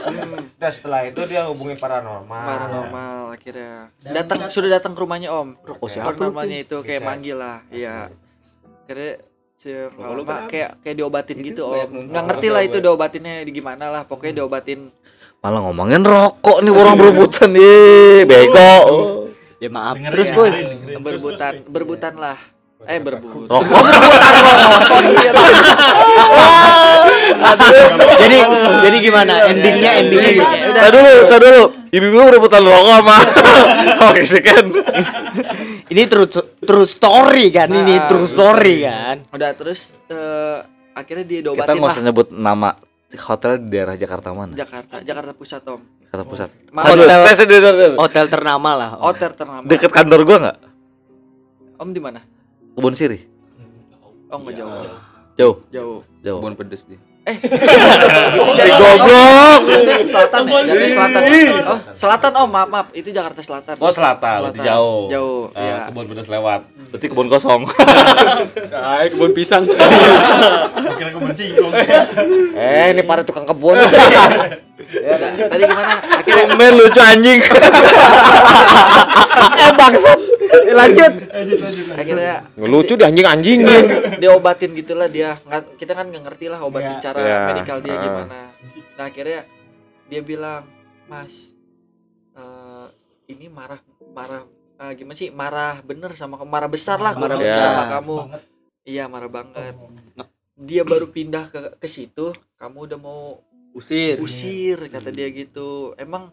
[0.04, 2.44] Hmm, Udah setelah itu dia hubungi paranormal.
[2.44, 6.28] paranormal akhirnya Dan datang kita- sudah datang ke rumahnya om Rokok siapa lu?
[6.28, 7.10] paranormalnya itu kayak Bisa.
[7.12, 7.96] manggil lah iya
[9.96, 13.86] lama kan kayak kayak diobatin Itu gitu om nggak ngerti lah itu diobatinnya di gimana
[13.92, 14.92] lah pokoknya diobatin
[15.44, 18.72] Malah ngomongin rokok nih orang berebutan nih, bego.
[19.60, 20.00] Ya maaf.
[20.00, 20.48] Terus ya, boy.
[20.48, 20.88] dengerin, dengerin.
[20.88, 22.40] Terus, berebutan terus, berebutan lah
[22.84, 23.64] eh berebut Rokok.
[28.20, 28.38] jadi
[28.84, 29.34] jadi gimana?
[29.48, 30.64] Endingnya endingnya Iya, gimana?
[30.68, 30.82] udah.
[30.82, 31.64] Tadi dulu, tadi dulu.
[31.94, 33.18] Ibu-ibu berebutan rokok sama.
[34.10, 34.66] Oke sih kan.
[35.88, 36.28] Ini true
[36.60, 39.18] true story kan ini Ah, true story kan.
[39.30, 40.58] udah terus eh,
[40.94, 42.70] akhirnya dia Kita diobatin nggak lah usah nyebut nama
[43.16, 44.54] hotel di daerah Jakarta mana?
[44.54, 46.50] Jakarta Jakarta Pusat om Jakarta Pusat.
[46.72, 47.96] Aduh, Hotel- dulu.
[47.98, 48.90] Hotel ternama lah.
[48.98, 50.58] hotel ternama Deket kantor gua nggak?
[51.76, 52.22] om di mana
[52.74, 53.20] Kebun Siri.
[54.28, 54.72] oh nggak jauh
[55.34, 56.38] Jauh, jauh jauh.
[56.40, 57.02] Kebun pedes dia.
[57.24, 57.36] Eh
[58.60, 59.62] Si goblok.
[60.12, 61.24] Selatan ya Jakarta Selatan
[61.64, 65.08] oh selatan om maaf maaf itu Jakarta Selatan Oh selatan, berarti jauh.
[65.08, 66.62] jauh Ah, ya kebun pedas lewat.
[66.92, 67.62] Berarti kebun kosong.
[68.68, 69.64] Saya kebun pisang.
[71.00, 71.74] Kira kebun cingkong.
[72.58, 73.80] Eh, ini para tukang kebun.
[74.76, 75.48] Ya lanjut.
[75.48, 77.40] tadi gimana akhirnya Tumben lucu anjing.
[79.56, 80.20] Eh bangsat.
[80.66, 81.14] Lanjut.
[81.94, 83.60] akhirnya Ngelucu di anjing-anjing.
[84.18, 85.38] dia obatin gitulah dia
[85.76, 87.02] kita kan nggak ngerti lah obatin Iya.
[87.02, 87.38] cara Iya.
[87.48, 88.02] medikal dia Ah.
[88.02, 88.40] gimana
[88.94, 89.40] nah akhirnya
[90.06, 90.62] dia bilang
[91.04, 91.34] mas
[92.32, 92.88] eh,
[93.28, 94.46] ini marah marah
[94.80, 97.58] eh, gimana sih marah bener sama kamu marah besar lah Marah besar.
[97.60, 98.42] sama kamu Banget.
[98.84, 99.74] iya marah banget
[100.56, 103.42] dia baru pindah ke ke situ kamu udah mau
[103.74, 104.16] Usir.
[104.18, 106.30] usir kata dia gitu emang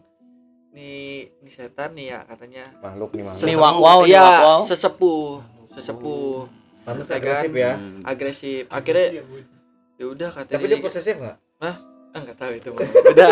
[0.71, 3.43] nih nih setan nih ya katanya Makhluk nih makhluk.
[3.43, 4.59] Nih, wak wow, nih, ya wow.
[4.63, 6.47] sesepuh sesepuh
[6.81, 7.19] Pantes Ya kan?
[7.19, 7.73] agresif ya.
[8.03, 9.07] agresif akhirnya
[9.95, 11.37] ya udah katanya Tapi dia posesif nggak?
[11.61, 11.77] ah
[12.11, 12.69] nggak tahu itu
[13.13, 13.29] udah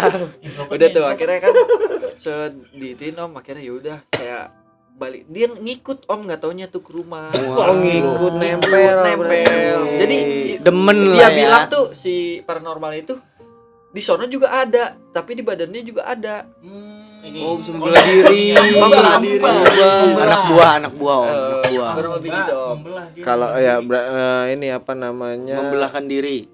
[0.69, 1.53] udah tuh akhirnya kan
[2.15, 2.31] se
[2.71, 4.37] diituin om akhirnya ya udah saya
[4.95, 8.97] balik dia ngikut om nggak taunya tuh ke rumah Kalau ngikut nempel.
[9.01, 10.17] nempel jadi
[10.59, 11.35] Demen dia lah ya.
[11.35, 13.15] bilang tuh si paranormal itu
[13.89, 16.45] di sono juga ada tapi di badannya juga ada
[17.19, 18.56] Oh, bisa membelah diri.
[18.56, 19.43] Membelah diri.
[19.43, 21.28] Anak buah, anak buah, om.
[21.28, 21.93] anak Eh, buah.
[23.19, 25.60] Kalau ya eh, ini apa namanya?
[25.60, 26.47] Membelahkan diri.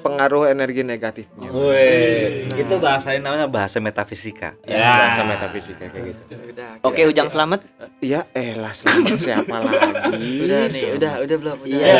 [0.00, 1.52] pengaruh energi negatifnya.
[1.52, 4.56] Wih, itu bahasanya namanya bahasa metafisika.
[4.64, 6.22] Ya, bahasa metafisika kayak gitu.
[6.56, 7.60] udah Oke, Ujang selamat.
[8.00, 9.76] Iya, eh lah selamat siapa lagi?
[10.40, 11.96] udah nih udah udah belum udah Iya.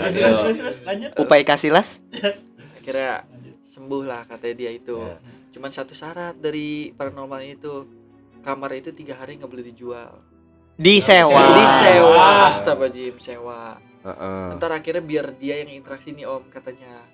[0.00, 2.00] terus terus terus terus lanjut Upaya Kasilas.
[2.80, 3.28] akhirnya
[3.92, 5.16] sembuh lah katanya dia itu Iya.
[5.52, 7.84] cuman satu syarat dari paranormal itu
[8.40, 10.16] kamar itu tiga hari nggak boleh dijual
[10.74, 11.52] Disewa.
[11.52, 14.56] disewa astagfirullahaladzim sewa Heeh.
[14.56, 17.04] ntar akhirnya biar dia yang interaksi nih om katanya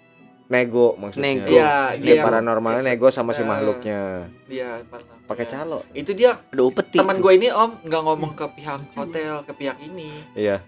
[0.49, 1.29] Nego maksudnya.
[1.37, 1.53] Nego.
[1.53, 4.33] Iya, Dia paranormalnya nego sama si Eh, makhluknya.
[4.49, 5.29] dia paranormal.
[5.29, 5.85] Pakai calo.
[5.93, 6.97] itu dia Ada upeti.
[6.97, 10.65] teman gue ini om nggak ngomong ke pihak hotel ke pihak ini Iya.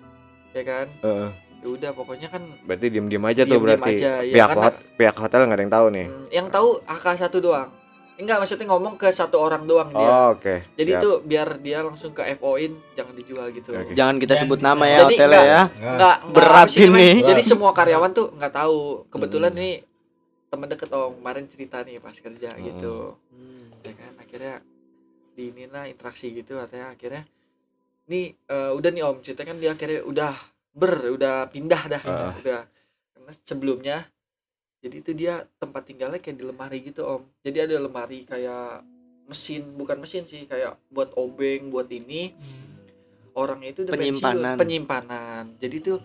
[0.52, 1.30] ya kan Heeh.
[1.60, 3.92] Ya udah pokoknya kan Berarti diem-diem aja tuh Diem-diem berarti.
[3.94, 6.06] aja, ya, pihak karena- hot- pihak hotel nggak ada yang tahu nih.
[6.06, 7.68] mm, yang tahu AK1 doang
[8.16, 10.54] enggak maksudnya ngomong ke satu orang doang dia Oh, oke.
[10.74, 11.00] jadi Siap.
[11.00, 13.92] itu biar dia langsung ke FO-in jangan dijual gitu Oke.
[13.92, 15.48] Jangan kita Jangan sebut nama ya Jadi hotelnya enggak.
[15.48, 15.62] ya.
[15.72, 17.08] nggak nggak Berat ini.
[17.22, 19.74] jadi semua karyawan tuh nggak tahu kebetulan nih
[20.46, 22.60] temen deket om kemarin cerita nih pas kerja Hmm.
[22.62, 22.94] gitu
[23.80, 24.54] ya kan akhirnya
[25.32, 27.22] di inilah interaksi gitu katanya akhirnya
[28.06, 30.34] nih eh, udah nih om cerita kan dia akhirnya udah
[30.72, 32.02] ber udah pindah dah.
[32.02, 32.30] Heeh.
[32.38, 32.60] udah.
[33.10, 33.96] Karena sebelumnya
[34.80, 37.22] jadi itu dia tempat tinggalnya kayak di lemari gitu om.
[37.40, 38.80] Jadi ada lemari kayak
[39.26, 42.32] mesin bukan mesin sih kayak buat obeng buat ini.
[43.32, 44.34] Orangnya itu udah Penyimpanan.
[44.34, 45.44] pensiun penyimpanan.
[45.56, 45.98] jadi tuh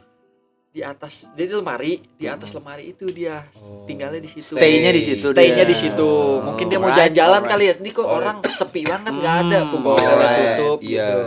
[0.69, 2.60] di atas jadi lemari di atas Hmm.
[2.60, 3.88] lemari itu dia Oh.
[3.88, 4.54] tinggalnya di situ.
[4.54, 6.12] Stay-nya di situ stay-nya di situ.
[6.43, 7.49] Mungkin dia mau jalan-jalan alright.
[7.49, 7.73] kali ya.
[7.80, 11.08] ini kok orang sepi banget nggak ada Hmm, pukul alright, tutup iya.
[11.08, 11.19] gitu.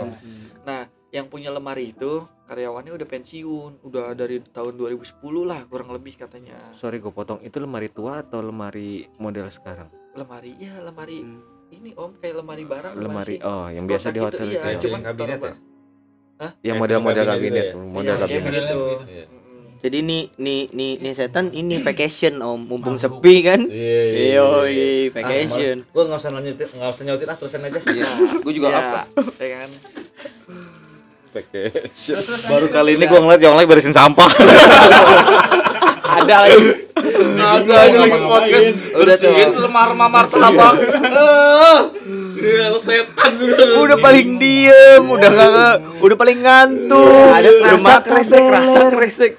[0.61, 6.17] nah yang punya lemari itu karyawannya udah pensiun udah dari tahun 2010 lah kurang lebih
[6.17, 7.37] katanya Sorry gue potong.
[7.39, 9.93] Itu lemari tua atau lemari model sekarang?
[10.09, 11.21] lemari ya lemari
[11.69, 13.45] ini om kayak lemari barang Lemari sih?
[13.45, 14.65] oh yang biasa di gitu, hotel iya, itu.
[14.65, 14.79] ya.
[14.81, 15.45] cuman Yang kabinet ya?
[15.45, 17.85] Yang Kayak model-model kabinet kabinet, gitu ya?
[17.93, 18.43] model Iya, kabinet.
[18.43, 19.25] begitu Iya.
[19.29, 19.67] Mm-mm.
[19.79, 23.21] Jadi nih nih nih nih setan ini vacation om, mumpung Mabuk.
[23.21, 23.61] sepi kan.
[23.69, 24.47] Iya, Iyo,
[25.13, 25.77] vacation.
[25.93, 27.79] Gua nggak usah lanjutin, nggak usah nyautin ah terusan aja.
[28.43, 29.01] Gue juga ya, apa?
[29.39, 29.69] ya kan
[31.29, 32.21] Vacation.
[32.45, 34.29] Baru kali ini gua ngeliat Yonglek beresin sampah.
[36.09, 36.89] Ada lagi.
[37.37, 38.67] Ada aja lagi podcast.
[38.91, 39.29] Udah tuh.
[39.29, 40.73] Bersihin lemar-lemar martabak.
[42.39, 43.31] Iya, lu setan.
[43.77, 47.29] Udah paling diem, udah nggak, udah paling ngantuk.
[47.29, 49.33] Ada kerasa, kresek, kerasa, kresek.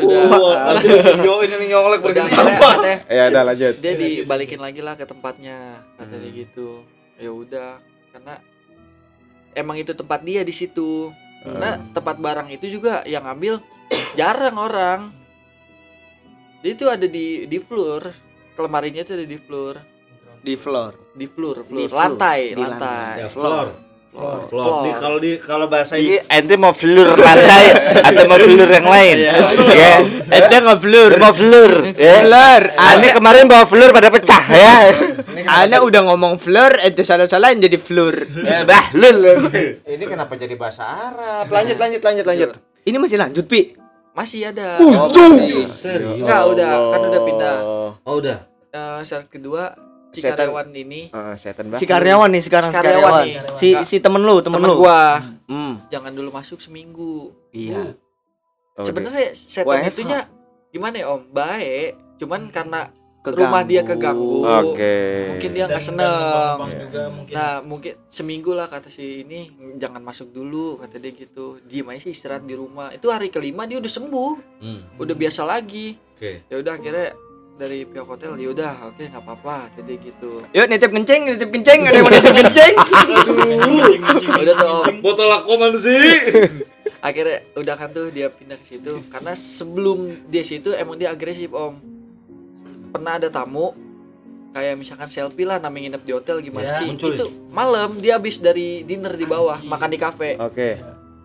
[0.00, 0.80] Udah.
[1.22, 2.74] Yo ini bersihin akhirnya sampah.
[3.06, 3.74] Ya udah lanjut.
[3.78, 6.40] dia dibalikin lagi lah ke tempatnya katanya Hmm.
[6.40, 6.68] gitu
[7.16, 7.70] ya udah
[8.10, 8.34] karena
[9.56, 11.08] emang itu tempat dia di situ
[11.40, 13.58] karena tempat barang itu juga yang ngambil
[14.18, 15.00] jarang orang
[16.60, 18.02] dia itu ada di di floor
[18.56, 19.74] lemarinya itu ada di floor
[20.38, 20.92] Di floor.
[21.12, 21.88] di floor Di floor floor.
[21.92, 23.66] lantai Di lantai Ya, floor.
[24.10, 24.72] floor, Floor.
[24.80, 24.96] Di, floor.
[24.96, 27.64] kalau di kalau bahasa ini ente mau flur lantai
[28.00, 29.16] atau mau flur yang lain?
[29.68, 29.92] Ya.
[30.26, 31.10] Ente nggak blur.
[31.12, 31.72] Ente mau flur.
[31.92, 32.24] Ya.
[32.24, 32.62] Flur.
[32.72, 34.72] Ane kemarin bawa flur pada pecah ya.
[35.46, 38.26] Ana udah ngomong flur, ente salah-salahin jadi flur.
[38.42, 39.50] Ya bahlul.
[39.82, 41.48] Ini kenapa jadi bahasa Arab?
[41.48, 42.50] Lanjut lanjut lanjut lanjut.
[42.82, 43.74] Ini masih lanjut pi.
[44.16, 45.12] masih ada Uh,
[46.16, 47.56] Enggak, udah, kan udah pindah.
[48.00, 48.48] Oh udah.
[48.72, 49.76] Eh, syarat kedua
[50.08, 51.76] si karyawan ini Heeh, setan Bang.
[51.76, 53.34] Si karyawan nih sekarang Si si karyawan nih.
[53.52, 54.80] Si si temen lu, temen, temen lu.
[54.80, 55.84] gua Hmm.
[55.92, 57.92] jangan dulu masuk seminggu Iya.
[58.76, 60.24] Oh, sebenarnya setan itunya
[60.68, 62.88] gimana ya om baik cuman karena
[63.26, 63.42] Keganggu.
[63.42, 64.38] rumah dia keganggu.
[64.46, 64.94] Oke.
[65.34, 66.30] mungkin dia nggak seneng.
[66.30, 67.34] numpang juga mungkin.
[67.34, 69.50] Nah mungkin seminggu lah kata si ini
[69.82, 71.58] jangan masuk dulu kata dia gitu.
[71.66, 72.94] Diem aja sih istirahat di rumah.
[72.94, 74.32] Itu hari kelima dia udah sembuh.
[74.62, 74.80] Hmm.
[74.94, 75.98] udah biasa lagi.
[76.14, 76.46] Oke.
[76.46, 77.18] ya udah akhirnya
[77.56, 80.46] dari pihak hotel ya udah oke nggak apa-apa jadi gitu.
[80.54, 82.74] Yuk nitip kencing, nitip kencing, ada yang mau nitip kencing.
[84.46, 84.82] udah tuh.
[85.02, 85.98] Botol akuman sih.
[87.02, 89.02] akhirnya udah kan tuh dia pindah ke situ.
[89.10, 91.95] Karena sebelum dia situ emang dia agresif om
[92.96, 93.76] pernah ada tamu
[94.50, 97.12] kayak misalkan selfie lah namanya nginep di hotel gimana Ya, sih muncul.
[97.12, 100.80] itu malam dia habis dari dinner di bawah makan di kafe Oke.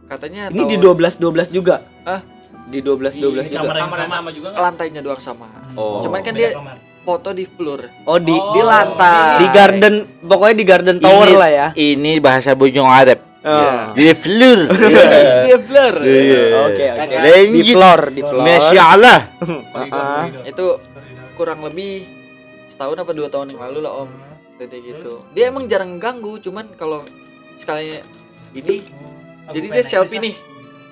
[0.05, 1.75] katanya Ini di tahun- 12 12 juga.
[2.03, 2.19] Hah?
[2.67, 3.71] Di 12 12 Di juga.
[3.71, 4.59] kamar yang sama juga nggak?
[4.61, 5.99] lantainya doang sama Oh.
[5.99, 6.75] cuman kan Beda dia kamar.
[7.01, 8.51] foto di floor Oh di Oh.
[8.51, 11.67] di lantai di garden pokoknya di garden tower Ini- lah ya.
[11.73, 13.31] Ini bahasa bujung Arab.
[13.41, 13.95] Oh.
[13.95, 14.59] Di floor.
[15.47, 16.41] dia blur Iya.
[16.61, 17.15] Oke oke.
[17.49, 18.43] Di floor, di floor.
[18.43, 19.19] Masya Allah.
[19.89, 20.65] Ah, itu
[21.41, 22.05] kurang lebih
[22.69, 24.09] setahun apa dua tahun yang lalu lah om.
[24.55, 25.25] Jadi gitu.
[25.33, 27.01] Dia emang jarang ganggu cuman kalau
[27.57, 27.97] sekali
[28.53, 28.85] ini
[29.49, 30.35] jadi dia selfie nih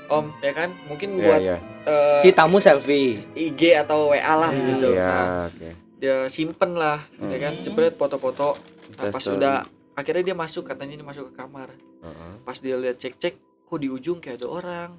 [0.10, 0.74] om ya kan?
[0.90, 1.58] Mungkin Iya, buat iya.
[1.86, 3.22] eh, Si tamu selfie.
[3.38, 4.90] IG atau WA lah Hmm, gitu.
[4.90, 5.70] Iya, nah, oke.
[6.02, 7.62] dia simpen lah ya kan?
[7.62, 8.58] Jebret foto-foto.
[8.90, 9.38] Nah, pas Instastory.
[9.38, 9.56] udah
[9.94, 11.70] akhirnya dia masuk katanya dia masuk ke kamar.
[12.00, 12.32] Heeh.
[12.42, 14.90] pas dia lihat cek-cek kok di ujung kayak ada orang?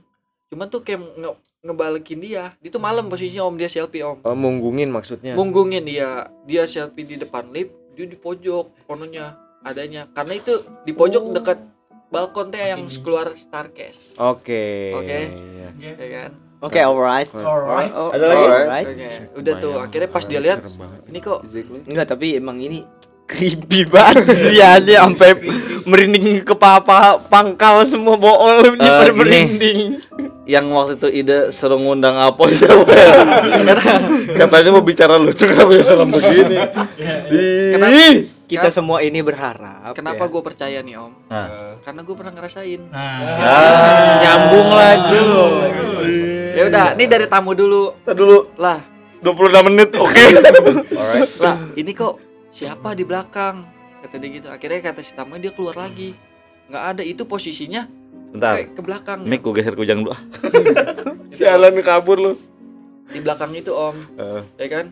[0.47, 1.31] Cuman tuh kayak nge
[1.61, 5.37] ngebalikin dia itu malam posisinya om dia selfie om Oh, munggungin maksudnya.
[5.37, 6.09] munggungin dia
[6.45, 11.59] dia selfie di depan lift dia di pojok kononya adanya karena itu di pojok dekat
[12.09, 14.97] balkon teh yang keluar staircase Oke.
[14.97, 15.19] Oke.
[15.77, 15.93] iya.
[15.95, 17.25] ya kan Oke, alright.
[17.33, 17.89] Alright.
[17.89, 18.45] Oh, Ada lagi?
[18.45, 18.87] alright.
[18.87, 19.09] oke
[19.41, 20.61] udah tuh akhirnya pas dia lihat
[21.09, 21.41] ini kok
[21.89, 22.85] Enggak, tapi emang ini
[23.25, 25.41] creepy banget sih aja sampai
[25.85, 29.13] merinding ke papa pangkal semua bool ini gini.
[29.15, 29.81] merinding.
[30.51, 32.75] Yang waktu itu ide seru ngundang apa ya?
[34.37, 36.59] Katanya mau bicara lucu kenapa ya serem begini?
[37.71, 37.95] Kenapa?
[37.95, 38.17] Ih.
[38.45, 39.95] Kita semua ini berharap.
[39.95, 40.29] kenapa ya.
[40.29, 41.79] gue percaya nih om Nah.
[41.87, 43.59] karena gue pernah ngerasain Nah, Ya,
[44.21, 45.23] nyambung lagi.
[46.51, 48.83] ya udah ini dari tamu dulu Kita dulu lah
[49.23, 49.95] 26 menit.
[49.95, 50.25] Oke.
[50.91, 51.31] Alright.
[51.39, 52.19] lah ini kok
[52.51, 53.63] siapa di belakang
[54.03, 56.19] kata dia gitu akhirnya kata si tamu dia keluar lagi
[56.67, 57.87] nggak ada itu posisinya
[58.31, 58.55] Bentar.
[58.57, 60.11] kayak ke belakang Mik gue geser kujang dulu.
[60.11, 60.21] ah.
[61.33, 62.33] Sialan kabur lu.
[63.07, 64.43] di belakang itu om Heeh.
[64.57, 64.87] ya kan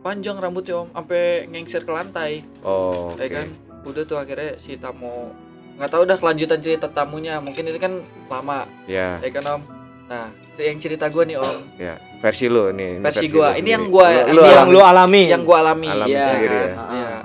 [0.00, 3.48] panjang rambutnya om sampai ngengser ke lantai Oh, ya kan
[3.82, 5.32] udah tuh akhirnya si tamu
[5.74, 9.62] nggak tahu udah kelanjutan cerita tamunya mungkin itu kan lama Ya, ya kan om
[10.04, 11.96] nah si- yang cerita gua nih om ya.
[12.20, 13.00] Versi lu nih.
[13.00, 14.68] versi lu gua ini yang gua Lu- Ini lu yang alami.
[14.70, 15.22] lu alami.
[15.26, 16.74] yang gua alami Alami ya sendiri kan ya.
[16.92, 17.16] Iya.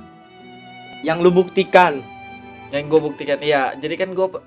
[1.04, 1.94] yang lu buktikan.
[2.70, 4.44] yang gua buktikan iya jadi kan gua pe-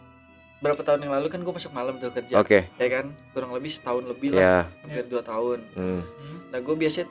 [0.62, 2.70] berapa tahun yang lalu kan gua masuk malam tuh kerja Oke.
[2.72, 4.56] ya kan kurang lebih setahun lebih lah Ya.
[4.80, 6.00] hampir dua tahun Hmm.
[6.48, 7.02] nah gua biasa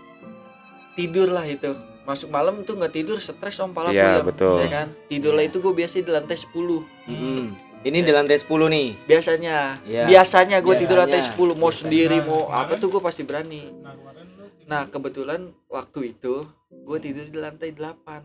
[0.93, 4.55] tidur lah itu masuk malam tuh nggak tidur stres om pala Iya, puyeng, betul.
[4.57, 7.53] ya kan tidur lah itu gua biasa di lantai 10 Hmm.
[7.81, 8.93] Ini di lantai 10 nih.
[9.03, 10.05] biasanya Iya.
[10.05, 11.33] biasanya gue tidur lantai Biasanya.
[11.35, 14.67] 10 mau sendiri Nah, mau kemarin- apa tuh gue pasti berani Nah, kemarin lu tidur
[14.67, 16.35] nah kebetulan waktu itu
[16.69, 18.21] gue tidur di lantai 8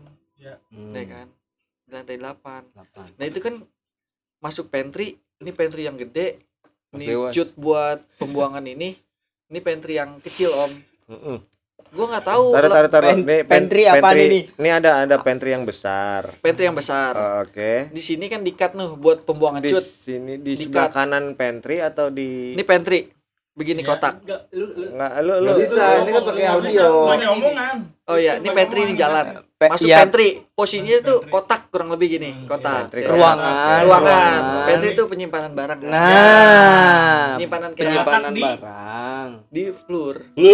[0.69, 0.93] Hmm.
[0.93, 1.27] ya kan
[1.81, 3.05] di lantai 8 Delapan.
[3.11, 3.53] nah itu kan
[4.37, 6.41] masuk pantry ini pantry yang gede
[6.91, 7.31] ini Dewas.
[7.31, 8.93] cut buat pembuangan ini
[9.47, 10.71] ini pantry yang kecil om
[11.87, 13.11] gue nggak tahu Taruh, taruh, taruh.
[13.15, 14.51] Pen- pantry apaan ini?
[14.51, 16.35] Ini ada ada pantry yang besar.
[16.37, 17.87] pantry yang besar Oh, Oke.
[17.87, 20.99] di sini kan dikat nih buat pembuangan Di cut sini di Di sebelah cut.
[20.99, 23.07] kanan pantry atau di ini pantry
[23.55, 26.87] begini Ya, kotak enggak, lu lu Enggak, lu lu bisa, ini kan pakai audio.
[27.07, 27.75] Omongan.
[28.03, 29.25] oh iya ini pantry ini jalan
[29.57, 31.33] masuk iya, pantry posisinya tuh Pantry.
[31.33, 33.01] kotak kurang lebih gini Hmm, kotak pantry.
[33.01, 33.09] Ya.
[33.09, 33.79] ruangan.
[33.81, 35.89] ruangan pantry itu penyimpanan barang kan?
[35.89, 39.29] Nah, penyimpanan kayak penyimpanan Di- barang.
[39.49, 40.53] di floor Di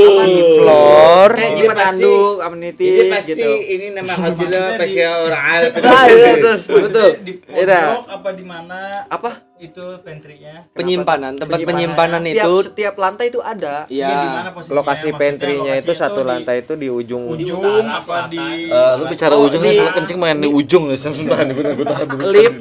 [0.56, 1.30] floor.
[1.30, 5.72] kayak Ini nyimpan anduk Ini amenities pasti gitu ini nama hajilah spesial orang Arab.
[5.78, 7.80] nah iya betul betul Di Iya.
[7.92, 9.30] pojok apa di mana apa
[9.65, 10.67] itu pantry-nya?
[10.71, 14.76] Penyimpanan, tempat penyimpanan setiap, itu setiap lantai itu ada Iya, di mana ya posisinya?
[14.76, 19.04] lokasi Maksudnya pantry-nya itu satu di lantai itu di ujung ujung apa di Eh, lu
[19.08, 20.97] bicara Oh, ujungnya salah kencing main di ujung nih.
[20.97, 22.23] Sebentar nih bener gue tahan dulu.
[22.26, 22.54] lip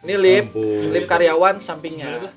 [0.00, 0.46] ini lip
[0.88, 2.30] lip karyawan sampingnya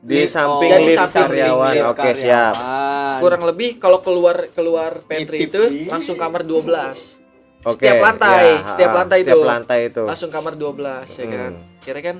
[0.00, 1.72] di samping lift samping karyawan.
[1.72, 2.54] lift Oke, siap.
[2.54, 3.16] karyawan.
[3.16, 7.22] kurang lebih kalau keluar keluar pantry itu langsung kamar 12
[7.64, 7.80] Oke.
[7.80, 9.40] Setiap lantai, ya, setiap lantai setiap itu.
[9.42, 10.02] lantai itu.
[10.04, 11.80] langsung kamar 12 ya kan Hmm.
[11.80, 12.16] kira kan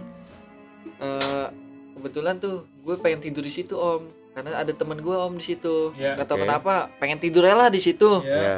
[0.96, 1.46] eh,
[1.94, 5.94] kebetulan tuh gue pengen tidur di situ om karena ada temen gue om di situ
[5.94, 6.18] Iya.
[6.18, 6.44] nggak tahu Oke.
[6.44, 8.34] kenapa pengen tidur lah di situ Ya.
[8.34, 8.56] Ya,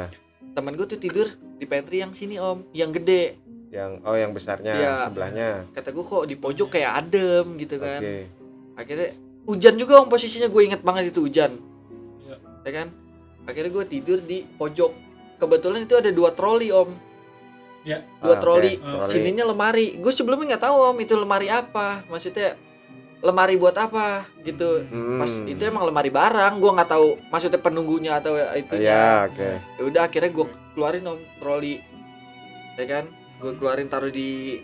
[0.51, 4.73] temen gue tuh tidur di pantry yang sini om yang gede yang oh yang besarnya
[4.73, 4.93] Iya.
[5.05, 5.49] sebelahnya.
[5.71, 8.17] kata gue kok di pojok kayak adem gitu kan Oke.
[8.75, 9.09] akhirnya
[9.43, 11.61] hujan juga om posisinya gue inget banget itu hujan
[12.23, 12.35] Iya.
[12.63, 12.87] ya kan
[13.45, 14.91] akhirnya gue tidur di pojok
[15.37, 16.89] kebetulan itu ada dua troli om
[17.87, 18.03] Ya.
[18.19, 18.75] dua Ah, troli.
[18.75, 19.07] Troli.
[19.07, 19.95] sininya lemari.
[19.95, 22.03] Gue sebelumnya nggak tahu om itu lemari apa.
[22.05, 22.59] Maksudnya
[23.17, 24.83] lemari buat apa gitu.
[25.17, 25.47] Pas Hmm.
[25.47, 26.59] itu emang lemari barang.
[26.59, 29.49] Gua nggak tahu maksudnya penunggunya atau itu ya oke.
[29.57, 31.79] Ya udah akhirnya gue keluarin om troli.
[32.75, 33.09] Ya kan?
[33.39, 34.61] Gue keluarin taruh di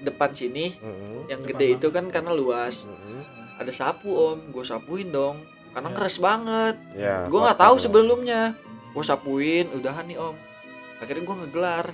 [0.00, 0.76] depan sini.
[0.76, 1.26] Mm-mm.
[1.26, 2.84] yang gede itu kan karena luas.
[2.84, 3.24] Mm-mm.
[3.56, 4.38] ada sapu om.
[4.50, 5.42] Gue sapuin dong.
[5.70, 5.94] Karena Ya.
[5.94, 6.76] ngeres banget.
[6.94, 8.52] Ya gue nggak tahu sebelumnya.
[8.92, 9.66] Gue sapuin.
[9.72, 10.36] Udahan nih om.
[10.98, 11.86] Akhirnya gue ngegelar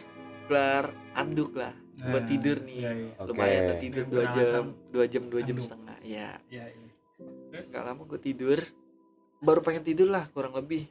[0.47, 2.77] gelar anduk lah buat Nah, tidur nih.
[2.77, 3.11] Iya, iya.
[3.21, 6.91] Lumayan tuh tidur dua jam dua jam dua jam setengah ya Iya, iya.
[7.51, 7.65] Terus?
[7.69, 8.59] nggak lama gue tidur
[9.39, 10.85] baru pengen tidur lah kurang lebih.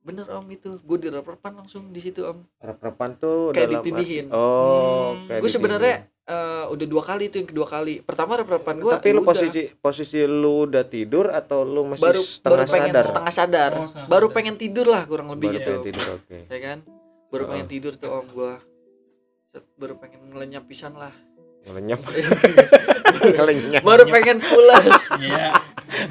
[0.00, 0.78] Bener om itu.
[0.80, 2.46] Gue direp-repan langsung di situ om.
[2.56, 4.24] Rep-repan tuh Kayak dalam ditindihin.
[4.24, 5.26] arti- oh Hmm.
[5.26, 7.94] kayak gue sebenarnya eh, udah dua kali itu yang kedua kali.
[8.00, 12.52] Pertama rep-repan gue tapi lu posisi posisi lu udah tidur atau lu masih baru setengah
[12.54, 13.04] baru pengen sadar?
[13.04, 13.72] setengah sadar.
[13.74, 14.36] Oh, setengah baru sadar.
[14.36, 15.72] pengen tidur lah kurang lebih baru gitu.
[15.82, 16.38] tidur oke.
[16.46, 16.78] Ya kan?
[17.28, 17.50] Baru Heeh.
[17.50, 18.52] pengen tidur tuh om gue
[19.76, 21.12] baru pengen ngelenyap pisan lah.
[21.66, 22.00] Ngelenyap.
[23.36, 23.82] Ngelenyap.
[23.82, 24.86] Baru pengen pulas.
[25.18, 25.58] Iya.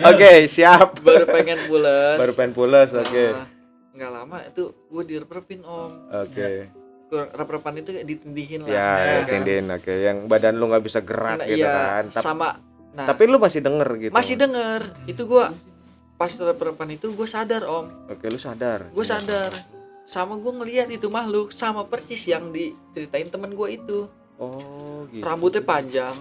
[0.04, 1.00] oke siap.
[1.02, 2.18] Baru pengen pulas.
[2.20, 3.26] Baru pengen pulas oke.
[3.34, 3.48] Nah,
[3.96, 6.12] nggak lama itu gue direp-repin om.
[6.12, 6.68] Oke.
[7.08, 9.28] Kurang- rep-repan itu kayak ditindihin lah ya ya kan?
[9.32, 9.94] tindin oke.
[9.94, 12.04] Yang badan lu nggak bisa gerak Nah, gitu iya, kan.
[12.12, 12.50] Tap- sama
[12.92, 13.08] nah.
[13.08, 14.12] tapi lu masih denger gitu.
[14.12, 14.82] Masih denger.
[15.08, 15.46] Itu gue
[16.18, 17.88] pas rep-repan itu gue sadar om.
[18.12, 18.92] Oke lu sadar.
[18.92, 19.77] Gue sadar
[20.08, 24.08] sama gue ngeliat itu makhluk sama percis yang diceritain temen gue itu.
[24.40, 25.22] Oh gitu.
[25.22, 26.16] Rambutnya panjang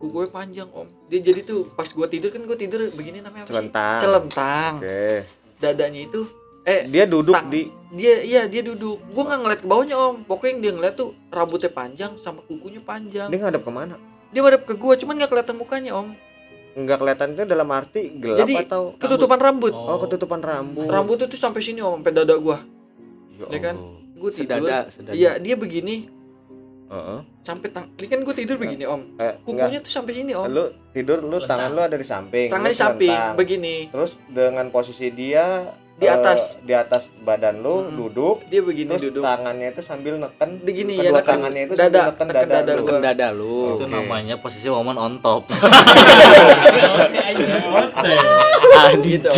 [0.00, 0.08] Oh.
[0.08, 0.88] kukunya panjang om.
[1.12, 3.54] Dia jadi tuh pas gue tidur kan gue tidur begini namanya apa sih?
[3.54, 4.00] Celentang.
[4.00, 4.72] Celentang.
[4.82, 5.04] Oke.
[5.60, 6.20] Dadanya itu
[6.64, 7.48] eh dia duduk Tang.
[7.52, 8.98] di dia iya dia duduk.
[9.12, 10.24] Gue nggak ngeliat ke bawahnya om.
[10.26, 13.28] Pokoknya yang dia ngeliat tuh rambutnya panjang sama kukunya panjang.
[13.30, 14.00] Dia ngadep ke mana?
[14.32, 16.08] Dia madep ke gue cuman nggak kelihatan mukanya om.
[16.80, 19.76] Nggak kelihatan itu dalam arti gelap Jadi, atau ketutupan rambut.
[19.76, 20.88] Oh ketutupan rambut.
[20.88, 22.79] Rambutnya tuh sampai sini om sampai dada gue
[23.46, 23.76] ya kan?
[24.12, 25.12] Gue tidur Sedada, sedada.
[25.12, 26.04] iya dia begini
[26.86, 27.18] Heeh.
[27.40, 30.44] sampai tang ini kan gue tidur begini om Eh, enggak kukunya tuh sampai sini om
[30.44, 31.48] lu tidur lu Lentang.
[31.48, 33.34] tangan lu ada di samping tangan di samping telentang.
[33.34, 36.56] begini terus dengan posisi dia Di eh, atas.
[36.58, 37.94] di atas badan lu Mm-mm.
[37.94, 41.74] duduk dia begini terus duduk tangannya itu sambil neken begini kedua ya neken tangannya itu
[41.74, 42.80] dada sambil neken neken dada dada lu.
[42.82, 43.56] Neken dada lu.
[43.70, 43.92] Itu Oke.
[43.94, 45.44] namanya posisi momen on top.
[47.70, 48.96] Oke.
[49.06, 49.28] gitu.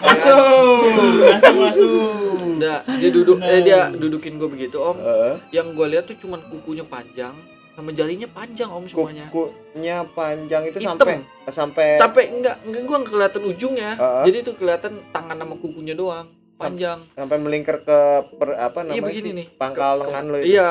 [0.00, 0.80] Masuk.
[1.28, 2.41] Masuk, masuk.
[2.62, 5.34] Udah, dia duduk eh dia dudukin gue begitu om Heeh.
[5.50, 7.34] yang gue lihat tuh cuman kukunya panjang
[7.74, 10.94] sama jarinya panjang om semuanya kukunya panjang itu Hitam.
[10.94, 11.14] sampai
[11.50, 14.22] sampai sampai enggak enggak gue kelihatan ujungnya Heeh.
[14.30, 17.98] jadi tuh kelihatan tangan sama kukunya doang panjang sampai melingkar ke
[18.38, 19.38] per, apa namanya iya begini sih?
[19.42, 20.46] nih pangkal lengan lu itu.
[20.54, 20.68] iya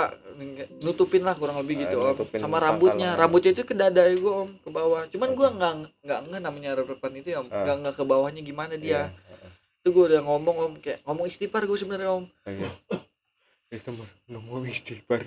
[0.81, 3.19] nutupin lah kurang lebih gitu om sama rambutnya lengan.
[3.19, 5.73] rambutnya itu ke dada gue om ke bawah cuman gue nggak
[6.07, 8.81] nggak nggak namanya repan itu ya om nggak nggak ke bawahnya gimana Iya.
[8.81, 9.01] dia
[9.81, 12.69] itu gue udah ngomong om kayak ngomong istighfar gue sebenarnya om Oke.
[13.71, 13.89] Itu
[14.29, 15.25] ngomong istighfar.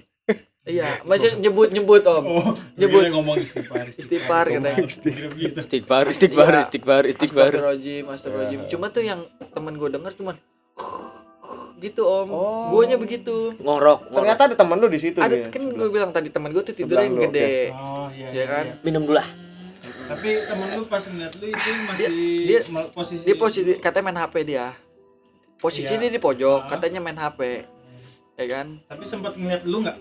[0.64, 3.02] iya masih nyebut nyebut om Oh, Nyebut.
[3.02, 3.90] dia ngomong istighfar.
[3.90, 4.78] Istighfar katanya.
[4.78, 5.32] Istighfar.
[5.34, 5.58] Gitu.
[5.58, 6.62] Istighfar, istighfar, Iya.
[6.62, 7.50] istighfar, istighfar.
[7.50, 8.60] Astagfirullahaladzim, astagfirullahaladzim.
[8.62, 8.68] Ya.
[8.70, 10.36] Cuma tuh yang temen gue denger cuman
[11.82, 12.28] gitu om.
[12.30, 12.70] Oh.
[12.70, 13.58] Guanya begitu.
[13.58, 14.16] Ngorok, ngorok.
[14.22, 17.04] Ternyata ada temen lu di situ Ada kan gue bilang tadi temen gue tuh tidurnya
[17.04, 17.74] yang gede.
[17.74, 18.28] Oh, iya.
[18.30, 18.64] Ya kan?
[18.86, 19.26] Minum dulu lah.
[20.04, 22.08] Tapi temen lu pas ngeliat lu itu masih
[22.44, 24.66] dia- mal- posisi Dia posisi katanya main HP dia.
[25.56, 25.96] Posisi Iya.
[25.98, 26.68] dia di pojok, Ah.
[26.68, 27.64] katanya main HP.
[28.34, 28.66] Ya kan?
[28.84, 29.98] Tapi sempat ngeliat lu nggak?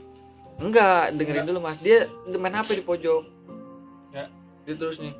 [0.55, 1.79] Enggak, dengerin dulu Mas.
[1.79, 3.23] Dia dia main HP di pojok.
[4.11, 4.27] Ya.
[4.63, 5.15] Dia terus nih.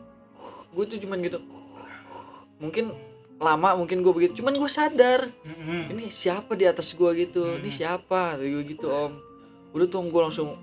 [0.70, 1.40] Gue tuh cuman gitu.
[2.58, 2.92] Mungkin
[3.38, 4.34] lama mungkin gue begitu.
[4.38, 5.32] Cuman gue sadar.
[5.42, 5.90] Mm-mm.
[5.90, 7.76] ini siapa di atas gua gitu ini Hmm.
[7.76, 9.14] siapa Kata gua gitu om
[9.72, 10.56] udah tuh om gua langsung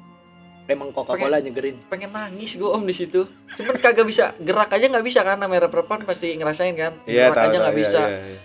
[0.71, 1.83] Emang Coca-Cola nyegerin.
[1.91, 3.27] pengen nangis gua om di situ.
[3.59, 6.95] Cuman kagak bisa gerak aja nggak bisa kan namanya repan pasti ngerasain kan.
[7.11, 8.01] Iya, gerak tahu, aja nggak iya, bisa.
[8.07, 8.41] iya, iya.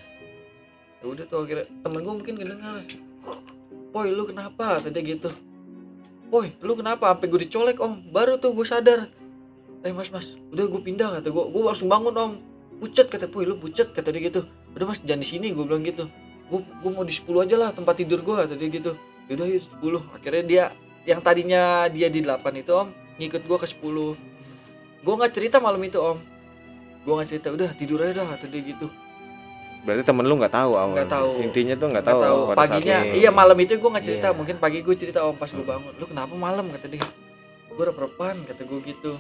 [1.00, 2.82] Ya udah tuh akhirnya temen gua mungkin kedengar
[3.96, 4.84] Poy lu kenapa?
[4.84, 5.32] Tadi gitu.
[6.28, 7.16] Poy lu kenapa?
[7.16, 8.04] Sampai gue dicolek om.
[8.12, 9.08] Baru tuh gue sadar.
[9.88, 12.32] Eh mas mas udah gue pindah kata gue gue langsung bangun om.
[12.84, 14.44] Pucet kata Poy lu pucet kata dia gitu.
[14.76, 16.12] Udah mas jangan di sini gue bilang gitu.
[16.52, 18.92] Gue gue mau di 10 aja lah tempat tidur gue kata dia gitu.
[19.32, 20.64] Yaudah yuk 10 akhirnya dia
[21.06, 22.90] yang tadinya dia di 8 itu om
[23.22, 23.86] ngikut gue ke 10
[25.06, 26.18] gue nggak cerita malam itu om.
[27.06, 28.90] Gue nggak cerita udah tidur aja dah kata dia gitu.
[29.86, 30.98] Berarti temen lu nggak tahu awal.
[30.98, 31.32] Nggak tahu.
[31.46, 32.22] Intinya tuh nggak tahu.
[32.26, 32.40] tahu.
[32.50, 34.28] pada paginya iya malam itu gue nggak cerita.
[34.34, 34.36] Iya.
[34.36, 35.94] mungkin pagi gue cerita om pas gue bangun.
[36.02, 36.66] Lu kenapa malam?
[36.74, 37.06] kata dia.
[37.70, 39.14] Gue rep-repan kata gue gitu.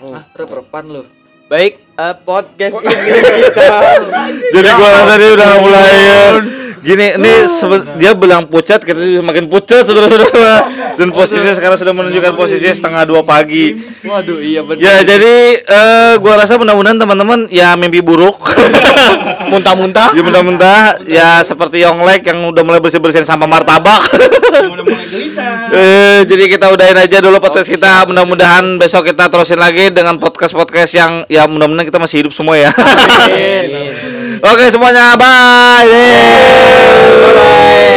[0.00, 0.16] Oh.
[0.16, 1.04] ah rep-repan lu.
[1.52, 3.12] Baik, eh, podcast ini
[3.44, 3.78] kita
[4.56, 9.86] Jadi gua tadi udah mulai eh, Gini, ini sebe- dia bilang pucat, kita makin pucat
[9.86, 10.66] saudara-saudara.
[10.98, 13.78] Dan posisinya sekarang sudah menunjukkan posisinya setengah dua pagi.
[14.02, 14.82] Waduh, iya benar.
[14.82, 18.34] Ya, jadi eh, gua rasa mudah-mudahan teman-teman ya mimpi buruk.
[19.52, 20.16] muntah-muntah.
[20.16, 24.02] ya mudah-mudah ya seperti Yonglek yang udah mulai bersih-bersihin sampah martabak.
[24.66, 25.50] Udah mulai gelisah.
[25.72, 28.04] Eh, jadi kita udahin aja dulu podcast kita.
[28.04, 32.68] Mudah-mudahan besok kita terusin lagi dengan podcast-podcast yang ya mudah-mudahan kita masih hidup semua ya.
[34.42, 35.86] Oke semuanya, bye.
[35.86, 37.92] Bye.